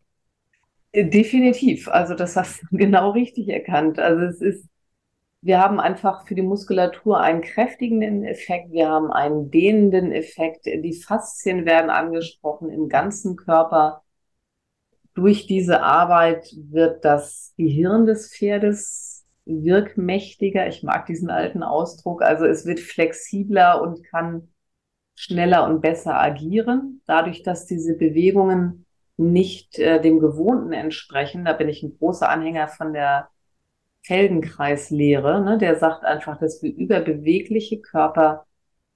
Definitiv. 0.94 1.88
Also 1.88 2.14
das 2.14 2.36
hast 2.36 2.62
du 2.62 2.66
genau 2.76 3.10
richtig 3.10 3.48
erkannt. 3.48 3.98
Also 3.98 4.22
es 4.24 4.40
ist, 4.40 4.68
wir 5.42 5.60
haben 5.60 5.80
einfach 5.80 6.26
für 6.26 6.34
die 6.34 6.42
Muskulatur 6.42 7.20
einen 7.20 7.42
kräftigenden 7.42 8.24
Effekt, 8.24 8.72
wir 8.72 8.88
haben 8.88 9.12
einen 9.12 9.50
dehnenden 9.50 10.12
Effekt. 10.12 10.66
Die 10.66 10.94
Faszien 10.94 11.66
werden 11.66 11.90
angesprochen 11.90 12.70
im 12.70 12.88
ganzen 12.88 13.36
Körper. 13.36 14.02
Durch 15.14 15.46
diese 15.46 15.82
Arbeit 15.82 16.52
wird 16.56 17.04
das 17.04 17.54
Gehirn 17.56 18.06
des 18.06 18.34
Pferdes 18.34 19.24
wirkmächtiger. 19.44 20.66
Ich 20.66 20.82
mag 20.82 21.06
diesen 21.06 21.30
alten 21.30 21.62
Ausdruck. 21.62 22.22
Also 22.22 22.46
es 22.46 22.66
wird 22.66 22.80
flexibler 22.80 23.80
und 23.82 24.02
kann 24.04 24.48
schneller 25.14 25.66
und 25.68 25.80
besser 25.80 26.20
agieren, 26.20 27.02
dadurch, 27.06 27.42
dass 27.42 27.66
diese 27.66 27.96
Bewegungen 27.96 28.83
nicht 29.16 29.78
äh, 29.78 30.00
dem 30.00 30.18
Gewohnten 30.18 30.72
entsprechen. 30.72 31.44
Da 31.44 31.52
bin 31.52 31.68
ich 31.68 31.82
ein 31.82 31.96
großer 31.98 32.28
Anhänger 32.28 32.68
von 32.68 32.92
der 32.92 33.28
Feldenkreislehre. 34.02 35.42
Ne? 35.42 35.58
Der 35.58 35.76
sagt 35.76 36.04
einfach, 36.04 36.38
dass 36.38 36.62
wir 36.62 36.74
über 36.74 37.00
bewegliche 37.00 37.80
Körper 37.80 38.46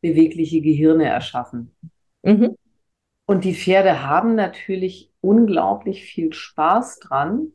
bewegliche 0.00 0.61
Gehirne 0.61 1.07
erschaffen. 1.07 1.74
Mhm. 2.22 2.57
Und 3.26 3.44
die 3.44 3.54
Pferde 3.54 4.04
haben 4.04 4.35
natürlich 4.35 5.12
unglaublich 5.20 6.04
viel 6.04 6.33
Spaß 6.33 7.00
dran. 7.00 7.52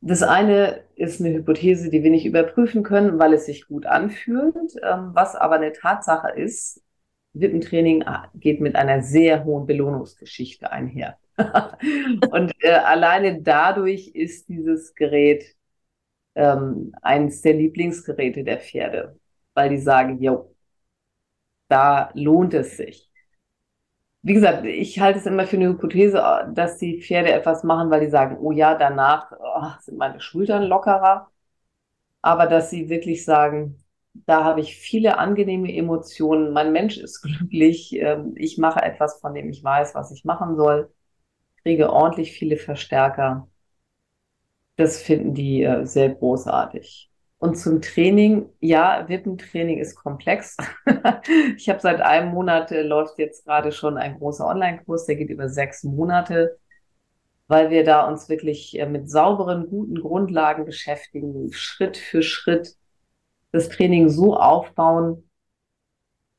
Das 0.00 0.22
eine 0.22 0.84
ist 0.96 1.20
eine 1.20 1.32
Hypothese, 1.34 1.88
die 1.88 2.02
wir 2.02 2.10
nicht 2.10 2.26
überprüfen 2.26 2.82
können, 2.82 3.18
weil 3.18 3.32
es 3.32 3.46
sich 3.46 3.66
gut 3.66 3.86
anfühlt. 3.86 4.54
Ähm, 4.82 5.10
was 5.14 5.34
aber 5.34 5.56
eine 5.56 5.72
Tatsache 5.72 6.30
ist, 6.30 6.82
Wippentraining 7.34 8.04
geht 8.34 8.60
mit 8.60 8.76
einer 8.76 9.02
sehr 9.02 9.44
hohen 9.44 9.66
Belohnungsgeschichte 9.66 10.70
einher. 10.70 11.18
und 12.30 12.52
äh, 12.60 12.70
alleine 12.70 13.42
dadurch 13.42 14.08
ist 14.14 14.48
dieses 14.48 14.94
Gerät 14.94 15.56
ähm, 16.36 16.92
eines 17.02 17.42
der 17.42 17.54
Lieblingsgeräte 17.54 18.44
der 18.44 18.60
Pferde, 18.60 19.18
weil 19.54 19.70
die 19.70 19.78
sagen, 19.78 20.22
jo, 20.22 20.54
da 21.68 22.10
lohnt 22.14 22.54
es 22.54 22.76
sich. 22.76 23.10
Wie 24.22 24.34
gesagt, 24.34 24.64
ich 24.64 25.00
halte 25.00 25.18
es 25.18 25.26
immer 25.26 25.46
für 25.46 25.56
eine 25.56 25.68
Hypothese, 25.68 26.22
dass 26.54 26.78
die 26.78 27.02
Pferde 27.02 27.32
etwas 27.32 27.62
machen, 27.62 27.90
weil 27.90 28.00
die 28.00 28.10
sagen, 28.10 28.38
oh 28.40 28.52
ja, 28.52 28.74
danach 28.74 29.30
oh, 29.38 29.70
sind 29.80 29.98
meine 29.98 30.20
Schultern 30.20 30.62
lockerer. 30.64 31.30
Aber 32.22 32.46
dass 32.46 32.70
sie 32.70 32.88
wirklich 32.88 33.24
sagen, 33.24 33.83
da 34.14 34.44
habe 34.44 34.60
ich 34.60 34.76
viele 34.76 35.18
angenehme 35.18 35.74
Emotionen. 35.74 36.52
Mein 36.52 36.72
Mensch 36.72 36.96
ist 36.98 37.20
glücklich. 37.22 37.92
Ähm, 37.94 38.34
ich 38.36 38.58
mache 38.58 38.82
etwas, 38.82 39.20
von 39.20 39.34
dem 39.34 39.50
ich 39.50 39.62
weiß, 39.62 39.94
was 39.94 40.12
ich 40.12 40.24
machen 40.24 40.56
soll. 40.56 40.92
Kriege 41.62 41.90
ordentlich 41.92 42.32
viele 42.32 42.56
Verstärker. 42.56 43.48
Das 44.76 45.02
finden 45.02 45.34
die 45.34 45.62
äh, 45.62 45.84
sehr 45.84 46.10
großartig. 46.14 47.10
Und 47.38 47.56
zum 47.56 47.82
Training, 47.82 48.48
ja, 48.60 49.08
Wippentraining 49.08 49.78
ist 49.78 49.96
komplex. 49.96 50.56
ich 51.56 51.68
habe 51.68 51.80
seit 51.80 52.00
einem 52.00 52.32
Monat, 52.32 52.72
äh, 52.72 52.82
läuft 52.82 53.18
jetzt 53.18 53.44
gerade 53.44 53.72
schon 53.72 53.98
ein 53.98 54.18
großer 54.18 54.46
Online-Kurs, 54.46 55.06
der 55.06 55.16
geht 55.16 55.30
über 55.30 55.48
sechs 55.48 55.84
Monate, 55.84 56.58
weil 57.48 57.70
wir 57.70 57.84
da 57.84 58.08
uns 58.08 58.28
wirklich 58.28 58.78
äh, 58.78 58.86
mit 58.86 59.10
sauberen, 59.10 59.68
guten 59.68 60.00
Grundlagen 60.00 60.64
beschäftigen, 60.64 61.52
Schritt 61.52 61.96
für 61.96 62.22
Schritt 62.22 62.76
das 63.54 63.68
Training 63.68 64.08
so 64.08 64.36
aufbauen, 64.36 65.30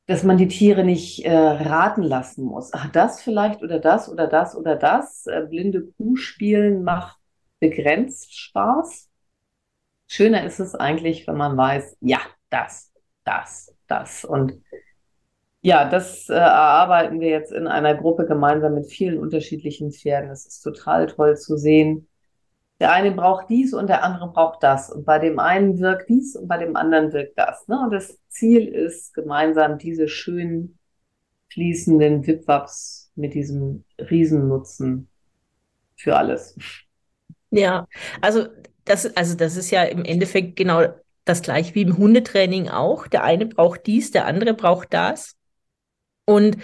dass 0.04 0.22
man 0.22 0.36
die 0.36 0.48
Tiere 0.48 0.84
nicht 0.84 1.24
äh, 1.24 1.34
raten 1.34 2.02
lassen 2.02 2.44
muss. 2.44 2.74
Ach, 2.74 2.90
das 2.92 3.22
vielleicht 3.22 3.62
oder 3.62 3.80
das 3.80 4.10
oder 4.10 4.26
das 4.26 4.54
oder 4.54 4.76
das. 4.76 5.26
Äh, 5.26 5.46
blinde 5.48 5.86
Kuh 5.96 6.16
spielen 6.16 6.84
macht 6.84 7.18
begrenzt 7.58 8.38
Spaß. 8.38 9.08
Schöner 10.06 10.44
ist 10.44 10.60
es 10.60 10.74
eigentlich, 10.74 11.26
wenn 11.26 11.38
man 11.38 11.56
weiß, 11.56 11.96
ja, 12.02 12.20
das, 12.50 12.92
das, 13.24 13.74
das. 13.88 14.26
Und 14.26 14.60
ja, 15.62 15.88
das 15.88 16.28
äh, 16.28 16.34
erarbeiten 16.34 17.18
wir 17.18 17.30
jetzt 17.30 17.50
in 17.50 17.66
einer 17.66 17.94
Gruppe 17.94 18.26
gemeinsam 18.26 18.74
mit 18.74 18.86
vielen 18.86 19.18
unterschiedlichen 19.18 19.90
Pferden. 19.90 20.30
Es 20.30 20.46
ist 20.46 20.60
total 20.60 21.06
toll 21.06 21.38
zu 21.38 21.56
sehen, 21.56 22.08
der 22.80 22.92
eine 22.92 23.12
braucht 23.12 23.48
dies 23.48 23.72
und 23.72 23.86
der 23.88 24.04
andere 24.04 24.30
braucht 24.30 24.62
das. 24.62 24.90
Und 24.90 25.04
bei 25.04 25.18
dem 25.18 25.38
einen 25.38 25.78
wirkt 25.78 26.08
dies 26.08 26.36
und 26.36 26.46
bei 26.46 26.58
dem 26.58 26.76
anderen 26.76 27.12
wirkt 27.12 27.38
das. 27.38 27.66
Ne? 27.68 27.80
Und 27.80 27.92
das 27.92 28.18
Ziel 28.28 28.68
ist 28.68 29.14
gemeinsam 29.14 29.78
diese 29.78 30.08
schönen 30.08 30.78
fließenden 31.52 32.26
Wipwaps 32.26 33.10
mit 33.14 33.34
diesem 33.34 33.84
Riesennutzen 33.98 35.08
für 35.96 36.16
alles. 36.16 36.56
Ja, 37.50 37.86
also 38.20 38.46
das, 38.84 39.16
also 39.16 39.34
das 39.36 39.56
ist 39.56 39.70
ja 39.70 39.84
im 39.84 40.04
Endeffekt 40.04 40.56
genau 40.56 40.84
das 41.24 41.42
gleiche 41.42 41.74
wie 41.74 41.82
im 41.82 41.96
Hundetraining 41.96 42.68
auch. 42.68 43.06
Der 43.06 43.24
eine 43.24 43.46
braucht 43.46 43.86
dies, 43.86 44.10
der 44.10 44.26
andere 44.26 44.52
braucht 44.52 44.92
das. 44.92 45.36
Und 46.26 46.58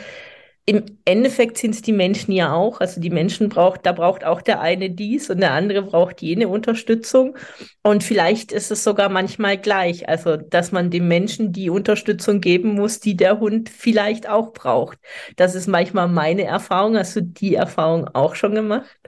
im 0.64 0.84
Endeffekt 1.04 1.58
sind 1.58 1.74
es 1.74 1.82
die 1.82 1.92
Menschen 1.92 2.32
ja 2.32 2.52
auch. 2.54 2.80
Also 2.80 3.00
die 3.00 3.10
Menschen 3.10 3.48
braucht, 3.48 3.84
da 3.84 3.92
braucht 3.92 4.24
auch 4.24 4.40
der 4.42 4.60
eine 4.60 4.90
dies 4.90 5.28
und 5.28 5.40
der 5.40 5.52
andere 5.52 5.82
braucht 5.82 6.22
jene 6.22 6.48
Unterstützung. 6.48 7.36
Und 7.82 8.04
vielleicht 8.04 8.52
ist 8.52 8.70
es 8.70 8.84
sogar 8.84 9.08
manchmal 9.08 9.58
gleich. 9.58 10.08
Also, 10.08 10.36
dass 10.36 10.70
man 10.70 10.90
dem 10.90 11.08
Menschen 11.08 11.52
die 11.52 11.68
Unterstützung 11.68 12.40
geben 12.40 12.74
muss, 12.74 13.00
die 13.00 13.16
der 13.16 13.40
Hund 13.40 13.70
vielleicht 13.70 14.28
auch 14.28 14.52
braucht. 14.52 14.98
Das 15.36 15.56
ist 15.56 15.66
manchmal 15.66 16.08
meine 16.08 16.44
Erfahrung. 16.44 16.96
Hast 16.96 17.16
du 17.16 17.22
die 17.22 17.56
Erfahrung 17.56 18.08
auch 18.14 18.36
schon 18.36 18.54
gemacht? 18.54 19.00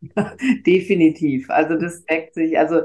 Definitiv. 0.66 1.50
Also 1.50 1.76
das 1.76 2.04
deckt 2.06 2.34
sich. 2.34 2.58
Also 2.58 2.82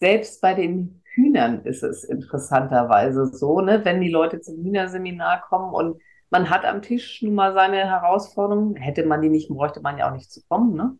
selbst 0.00 0.40
bei 0.40 0.54
den 0.54 1.02
Hühnern 1.14 1.64
ist 1.64 1.82
es 1.82 2.04
interessanterweise 2.04 3.26
so, 3.26 3.60
ne, 3.60 3.84
wenn 3.84 4.00
die 4.00 4.10
Leute 4.10 4.40
zum 4.40 4.62
Hühnerseminar 4.64 5.42
kommen 5.48 5.74
und 5.74 6.00
man 6.32 6.48
hat 6.50 6.64
am 6.64 6.82
Tisch 6.82 7.22
nun 7.22 7.34
mal 7.34 7.52
seine 7.52 7.76
Herausforderungen. 7.76 8.74
Hätte 8.76 9.04
man 9.04 9.20
die 9.20 9.28
nicht, 9.28 9.48
bräuchte 9.50 9.80
man 9.80 9.98
ja 9.98 10.08
auch 10.08 10.14
nicht 10.14 10.32
zu 10.32 10.42
kommen. 10.48 10.74
Ne? 10.74 10.98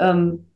Ähm, 0.00 0.50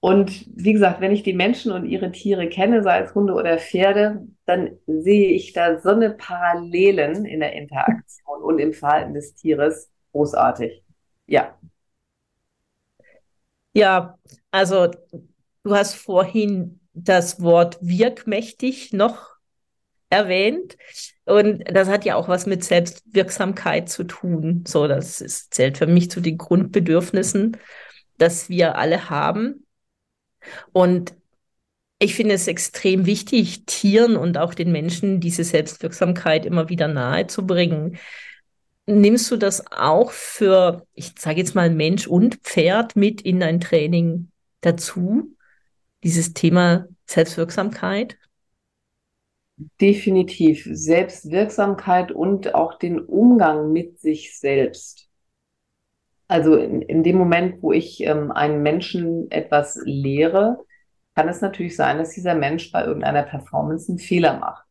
und 0.00 0.46
wie 0.56 0.72
gesagt, 0.72 1.00
wenn 1.00 1.12
ich 1.12 1.22
die 1.22 1.32
Menschen 1.32 1.72
und 1.72 1.86
ihre 1.86 2.10
Tiere 2.10 2.48
kenne, 2.48 2.82
sei 2.82 3.00
es 3.00 3.14
Hunde 3.14 3.34
oder 3.34 3.58
Pferde, 3.58 4.26
dann 4.46 4.78
sehe 4.86 5.30
ich 5.30 5.52
da 5.52 5.78
so 5.78 5.90
eine 5.90 6.10
Parallelen 6.10 7.24
in 7.24 7.40
der 7.40 7.52
Interaktion 7.52 8.42
und 8.42 8.58
im 8.58 8.72
Verhalten 8.72 9.14
des 9.14 9.34
Tieres. 9.34 9.90
Großartig. 10.12 10.82
Ja. 11.26 11.56
Ja, 13.72 14.18
also 14.50 14.88
du 15.62 15.74
hast 15.76 15.94
vorhin 15.94 16.80
das 16.94 17.40
Wort 17.40 17.78
wirkmächtig 17.80 18.92
noch 18.92 19.29
erwähnt. 20.10 20.76
Und 21.24 21.64
das 21.72 21.88
hat 21.88 22.04
ja 22.04 22.16
auch 22.16 22.28
was 22.28 22.46
mit 22.46 22.64
Selbstwirksamkeit 22.64 23.88
zu 23.88 24.04
tun. 24.04 24.64
So, 24.66 24.88
das 24.88 25.20
ist, 25.20 25.54
zählt 25.54 25.78
für 25.78 25.86
mich 25.86 26.10
zu 26.10 26.20
den 26.20 26.36
Grundbedürfnissen, 26.36 27.56
dass 28.18 28.48
wir 28.48 28.76
alle 28.76 29.08
haben. 29.08 29.66
Und 30.72 31.14
ich 32.00 32.14
finde 32.14 32.34
es 32.34 32.48
extrem 32.48 33.06
wichtig, 33.06 33.64
Tieren 33.66 34.16
und 34.16 34.38
auch 34.38 34.54
den 34.54 34.72
Menschen 34.72 35.20
diese 35.20 35.44
Selbstwirksamkeit 35.44 36.46
immer 36.46 36.68
wieder 36.68 36.88
nahe 36.88 37.26
zu 37.26 37.46
bringen. 37.46 37.98
Nimmst 38.86 39.30
du 39.30 39.36
das 39.36 39.70
auch 39.70 40.10
für, 40.10 40.86
ich 40.94 41.12
sage 41.18 41.38
jetzt 41.38 41.54
mal, 41.54 41.70
Mensch 41.70 42.06
und 42.08 42.36
Pferd 42.36 42.96
mit 42.96 43.20
in 43.20 43.38
dein 43.38 43.60
Training 43.60 44.30
dazu? 44.62 45.36
Dieses 46.02 46.32
Thema 46.32 46.86
Selbstwirksamkeit? 47.06 48.16
Definitiv. 49.80 50.66
Selbstwirksamkeit 50.70 52.12
und 52.12 52.54
auch 52.54 52.78
den 52.78 53.00
Umgang 53.00 53.72
mit 53.72 54.00
sich 54.00 54.38
selbst. 54.38 55.08
Also 56.28 56.56
in, 56.56 56.80
in 56.82 57.02
dem 57.02 57.16
Moment, 57.16 57.62
wo 57.62 57.72
ich 57.72 58.00
ähm, 58.02 58.30
einen 58.30 58.62
Menschen 58.62 59.30
etwas 59.30 59.80
lehre, 59.84 60.64
kann 61.14 61.28
es 61.28 61.40
natürlich 61.40 61.76
sein, 61.76 61.98
dass 61.98 62.10
dieser 62.10 62.34
Mensch 62.34 62.70
bei 62.70 62.84
irgendeiner 62.84 63.24
Performance 63.24 63.90
einen 63.90 63.98
Fehler 63.98 64.38
macht. 64.38 64.64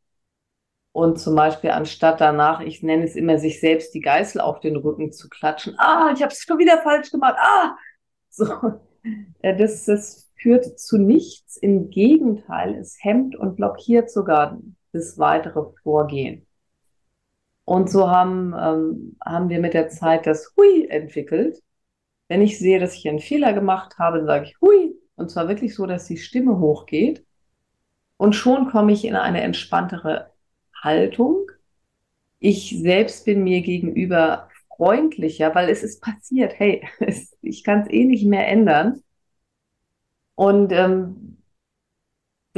Und 0.92 1.20
zum 1.20 1.36
Beispiel 1.36 1.72
anstatt 1.72 2.22
danach, 2.22 2.62
ich 2.62 2.82
nenne 2.82 3.04
es 3.04 3.16
immer, 3.16 3.38
sich 3.38 3.60
selbst 3.60 3.94
die 3.94 4.00
Geißel 4.00 4.42
auf 4.42 4.60
den 4.60 4.76
Rücken 4.76 5.12
zu 5.12 5.30
klatschen, 5.30 5.76
ah, 5.78 6.12
ich 6.14 6.22
habe 6.22 6.32
es 6.32 6.42
schon 6.42 6.58
wieder 6.58 6.82
falsch 6.82 7.12
gemacht, 7.12 7.36
ah, 7.38 7.76
so, 8.30 8.48
das, 9.42 9.86
das 9.86 10.30
führt 10.36 10.80
zu 10.80 10.98
nichts. 10.98 11.58
Im 11.58 11.90
Gegenteil, 11.90 12.76
es 12.76 12.98
hemmt 13.02 13.36
und 13.36 13.56
blockiert 13.56 14.10
sogar 14.10 14.60
das 14.92 15.18
weitere 15.18 15.72
Vorgehen. 15.84 16.46
Und 17.66 17.90
so 17.90 18.10
haben, 18.10 18.54
ähm, 18.60 19.18
haben 19.24 19.50
wir 19.50 19.60
mit 19.60 19.74
der 19.76 19.90
Zeit 19.90 20.26
das 20.26 20.54
Hui 20.58 20.88
entwickelt. 20.90 21.62
Wenn 22.28 22.42
ich 22.42 22.58
sehe, 22.58 22.80
dass 22.80 22.96
ich 22.96 23.08
einen 23.08 23.20
Fehler 23.20 23.54
gemacht 23.54 24.00
habe, 24.00 24.18
dann 24.18 24.28
sage 24.28 24.46
ich 24.46 24.62
Hui. 24.62 24.96
Und 25.16 25.30
zwar 25.30 25.48
wirklich 25.48 25.76
so, 25.76 25.86
dass 25.86 26.08
die 26.08 26.18
Stimme 26.18 26.60
hochgeht. 26.60 27.26
Und 28.18 28.34
schon 28.36 28.70
komme 28.70 28.92
ich 28.92 29.06
in 29.06 29.16
eine 29.16 29.42
entspanntere 29.42 30.32
Haltung. 30.76 31.52
Ich 32.40 32.76
selbst 32.82 33.26
bin 33.26 33.44
mir 33.44 33.62
gegenüber 33.62 34.50
freundlicher, 34.76 35.54
weil 35.54 35.70
es 35.70 35.84
ist 35.84 36.02
passiert. 36.02 36.58
Hey, 36.58 36.88
es, 37.00 37.38
ich 37.42 37.64
kann 37.64 37.82
es 37.82 37.90
eh 37.92 38.06
nicht 38.06 38.26
mehr 38.26 38.48
ändern. 38.48 39.04
Und 40.36 40.72
ähm, 40.72 41.29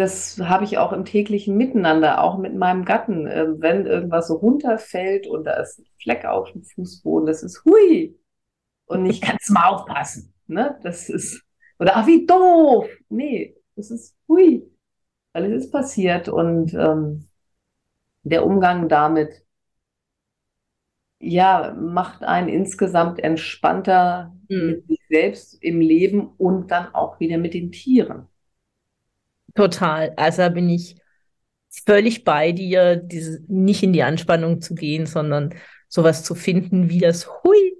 das 0.02 0.38
habe 0.40 0.66
ich 0.66 0.78
auch 0.78 0.92
im 0.94 1.06
täglichen 1.06 1.56
Miteinander, 1.58 2.24
auch 2.24 2.38
mit 2.38 2.56
meinem 2.56 2.86
Gatten. 2.86 3.28
Äh, 3.28 3.48
wenn 3.60 3.86
irgendwas 3.86 4.28
so 4.28 4.36
runterfällt 4.36 5.28
und 5.28 5.46
da 5.46 5.54
ist 5.54 5.80
ein 5.80 5.86
Fleck 6.02 6.26
auf 6.26 6.52
dem 6.52 6.64
Fußboden, 6.64 7.28
das 7.28 7.44
ist 7.44 7.64
hui. 7.66 8.20
Und 8.86 9.06
ich 9.06 9.22
kann 9.22 9.38
es 9.40 9.50
mal 9.50 9.68
aufpassen. 9.70 10.34
Ne? 10.48 10.78
Das 10.84 11.10
ist, 11.10 11.44
oder 11.80 11.96
ach, 11.96 12.08
wie 12.08 12.26
doof. 12.26 12.88
Nee, 13.10 13.56
das 13.76 13.92
ist 13.92 14.16
hui. 14.28 14.70
Weil 15.34 15.46
es 15.54 15.66
ist 15.66 15.72
passiert 15.72 16.28
und 16.28 16.74
ähm, 16.74 17.30
der 18.24 18.46
Umgang 18.46 18.90
damit 18.90 19.46
ja, 21.20 21.74
macht 21.80 22.24
einen 22.24 22.50
insgesamt 22.50 23.20
entspannter 23.20 24.34
Mhm. 24.52 24.68
mit 24.68 24.88
sich 24.88 25.00
selbst 25.10 25.64
im 25.64 25.80
Leben 25.80 26.28
und 26.38 26.72
dann 26.72 26.94
auch 26.94 27.20
wieder 27.20 27.38
mit 27.38 27.54
den 27.54 27.72
Tieren. 27.72 28.28
Total. 29.56 30.14
Also 30.16 30.44
da 30.44 30.50
bin 30.50 30.70
ich 30.70 30.96
völlig 31.86 32.24
bei 32.24 32.52
dir, 32.52 32.96
diese, 32.96 33.42
nicht 33.48 33.84
in 33.84 33.94
die 33.94 34.04
Anspannung 34.04 34.62
zu 34.62 34.76
gehen, 34.76 35.06
sondern 35.06 35.56
sowas 35.88 36.24
zu 36.24 36.36
finden 36.36 36.90
wie 36.90 37.00
das 37.00 37.28
Hui, 37.28 37.78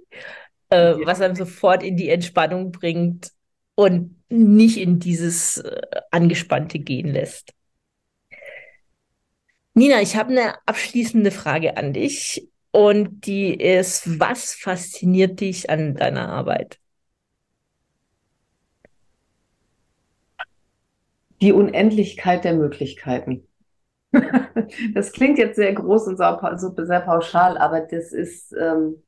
äh, 0.70 0.94
was 1.04 1.20
einem 1.20 1.36
sofort 1.36 1.82
in 1.82 1.96
die 1.96 2.08
Entspannung 2.08 2.72
bringt 2.72 3.32
und 3.74 4.16
nicht 4.28 4.78
in 4.78 4.98
dieses 4.98 5.58
äh, 5.58 5.80
Angespannte 6.10 6.78
gehen 6.78 7.08
lässt. 7.08 7.52
Nina, 9.74 10.02
ich 10.02 10.16
habe 10.16 10.30
eine 10.30 10.54
abschließende 10.66 11.30
Frage 11.30 11.76
an 11.78 11.94
dich 11.94 12.48
und 12.72 13.26
die 13.26 13.54
ist, 13.54 14.20
was 14.20 14.54
fasziniert 14.54 15.40
dich 15.40 15.70
an 15.70 15.94
deiner 15.94 16.28
Arbeit? 16.28 16.78
Die 21.42 21.52
Unendlichkeit 21.52 22.44
der 22.44 22.54
Möglichkeiten. 22.54 23.46
Das 24.94 25.12
klingt 25.12 25.38
jetzt 25.38 25.56
sehr 25.56 25.72
groß 25.74 26.06
und 26.06 26.16
sehr 26.16 27.00
pauschal, 27.00 27.58
aber 27.58 27.80
das 27.80 28.12
ist, 28.12 28.54
ähm, 28.58 29.02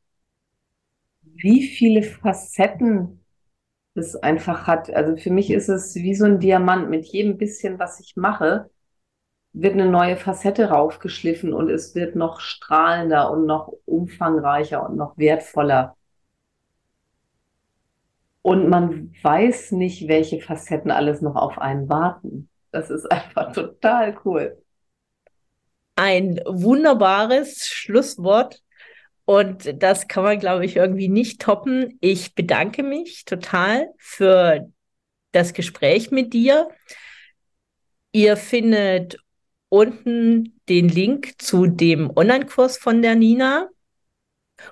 wie 1.22 1.62
viele 1.62 2.02
Facetten 2.02 3.24
das 3.94 4.16
einfach 4.16 4.66
hat. 4.66 4.92
Also 4.92 5.16
für 5.16 5.30
mich 5.30 5.50
ist 5.50 5.68
es 5.68 5.94
wie 5.94 6.14
so 6.14 6.24
ein 6.26 6.40
Diamant. 6.40 6.90
Mit 6.90 7.06
jedem 7.06 7.38
bisschen, 7.38 7.78
was 7.78 8.00
ich 8.00 8.16
mache, 8.16 8.68
wird 9.52 9.74
eine 9.74 9.88
neue 9.88 10.16
Facette 10.16 10.70
raufgeschliffen 10.70 11.54
und 11.54 11.70
es 11.70 11.94
wird 11.94 12.16
noch 12.16 12.40
strahlender 12.40 13.30
und 13.30 13.46
noch 13.46 13.72
umfangreicher 13.84 14.88
und 14.88 14.96
noch 14.96 15.16
wertvoller. 15.16 15.96
Und 18.46 18.68
man 18.68 19.14
weiß 19.22 19.72
nicht, 19.72 20.06
welche 20.06 20.38
Facetten 20.38 20.90
alles 20.90 21.22
noch 21.22 21.34
auf 21.34 21.56
einen 21.56 21.88
warten. 21.88 22.50
Das 22.72 22.90
ist 22.90 23.10
einfach 23.10 23.52
total 23.52 24.18
cool. 24.26 24.62
Ein 25.96 26.38
wunderbares 26.44 27.66
Schlusswort. 27.66 28.60
Und 29.24 29.82
das 29.82 30.08
kann 30.08 30.24
man, 30.24 30.38
glaube 30.40 30.66
ich, 30.66 30.76
irgendwie 30.76 31.08
nicht 31.08 31.40
toppen. 31.40 31.96
Ich 32.02 32.34
bedanke 32.34 32.82
mich 32.82 33.24
total 33.24 33.88
für 33.96 34.70
das 35.32 35.54
Gespräch 35.54 36.10
mit 36.10 36.34
dir. 36.34 36.68
Ihr 38.12 38.36
findet 38.36 39.16
unten 39.70 40.60
den 40.68 40.90
Link 40.90 41.40
zu 41.40 41.66
dem 41.66 42.14
Online-Kurs 42.14 42.76
von 42.76 43.00
der 43.00 43.14
Nina 43.14 43.70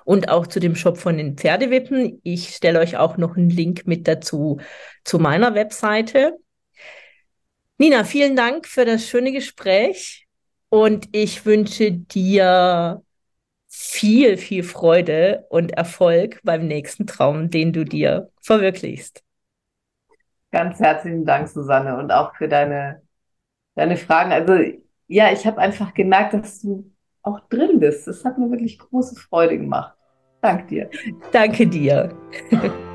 und 0.05 0.29
auch 0.29 0.47
zu 0.47 0.59
dem 0.59 0.75
Shop 0.75 0.97
von 0.97 1.17
den 1.17 1.37
Pferdewippen. 1.37 2.19
Ich 2.23 2.55
stelle 2.55 2.79
euch 2.79 2.97
auch 2.97 3.17
noch 3.17 3.37
einen 3.37 3.49
Link 3.49 3.85
mit 3.85 4.07
dazu 4.07 4.59
zu 5.03 5.19
meiner 5.19 5.55
Webseite. 5.55 6.37
Nina, 7.77 8.03
vielen 8.03 8.35
Dank 8.35 8.67
für 8.67 8.85
das 8.85 9.07
schöne 9.07 9.31
Gespräch 9.31 10.27
und 10.69 11.09
ich 11.11 11.45
wünsche 11.45 11.91
dir 11.91 13.01
viel, 13.67 14.37
viel 14.37 14.63
Freude 14.63 15.45
und 15.49 15.71
Erfolg 15.71 16.39
beim 16.43 16.67
nächsten 16.67 17.07
Traum, 17.07 17.49
den 17.49 17.73
du 17.73 17.83
dir 17.83 18.29
verwirklichst. 18.41 19.23
Ganz 20.51 20.79
herzlichen 20.79 21.25
Dank, 21.25 21.49
Susanne, 21.49 21.97
und 21.97 22.11
auch 22.11 22.35
für 22.35 22.47
deine, 22.47 23.01
deine 23.73 23.97
Fragen. 23.97 24.31
Also 24.31 24.59
ja, 25.07 25.31
ich 25.31 25.47
habe 25.47 25.59
einfach 25.59 25.95
gemerkt, 25.95 26.35
dass 26.35 26.61
du 26.61 26.92
auch 27.23 27.39
drin 27.49 27.79
bist. 27.79 28.07
Das 28.07 28.23
hat 28.23 28.37
mir 28.37 28.49
wirklich 28.51 28.77
große 28.77 29.15
Freude 29.15 29.57
gemacht. 29.57 29.95
Dank 30.41 30.67
dir. 30.67 30.89
Danke 31.31 31.65
dir. 31.65 32.09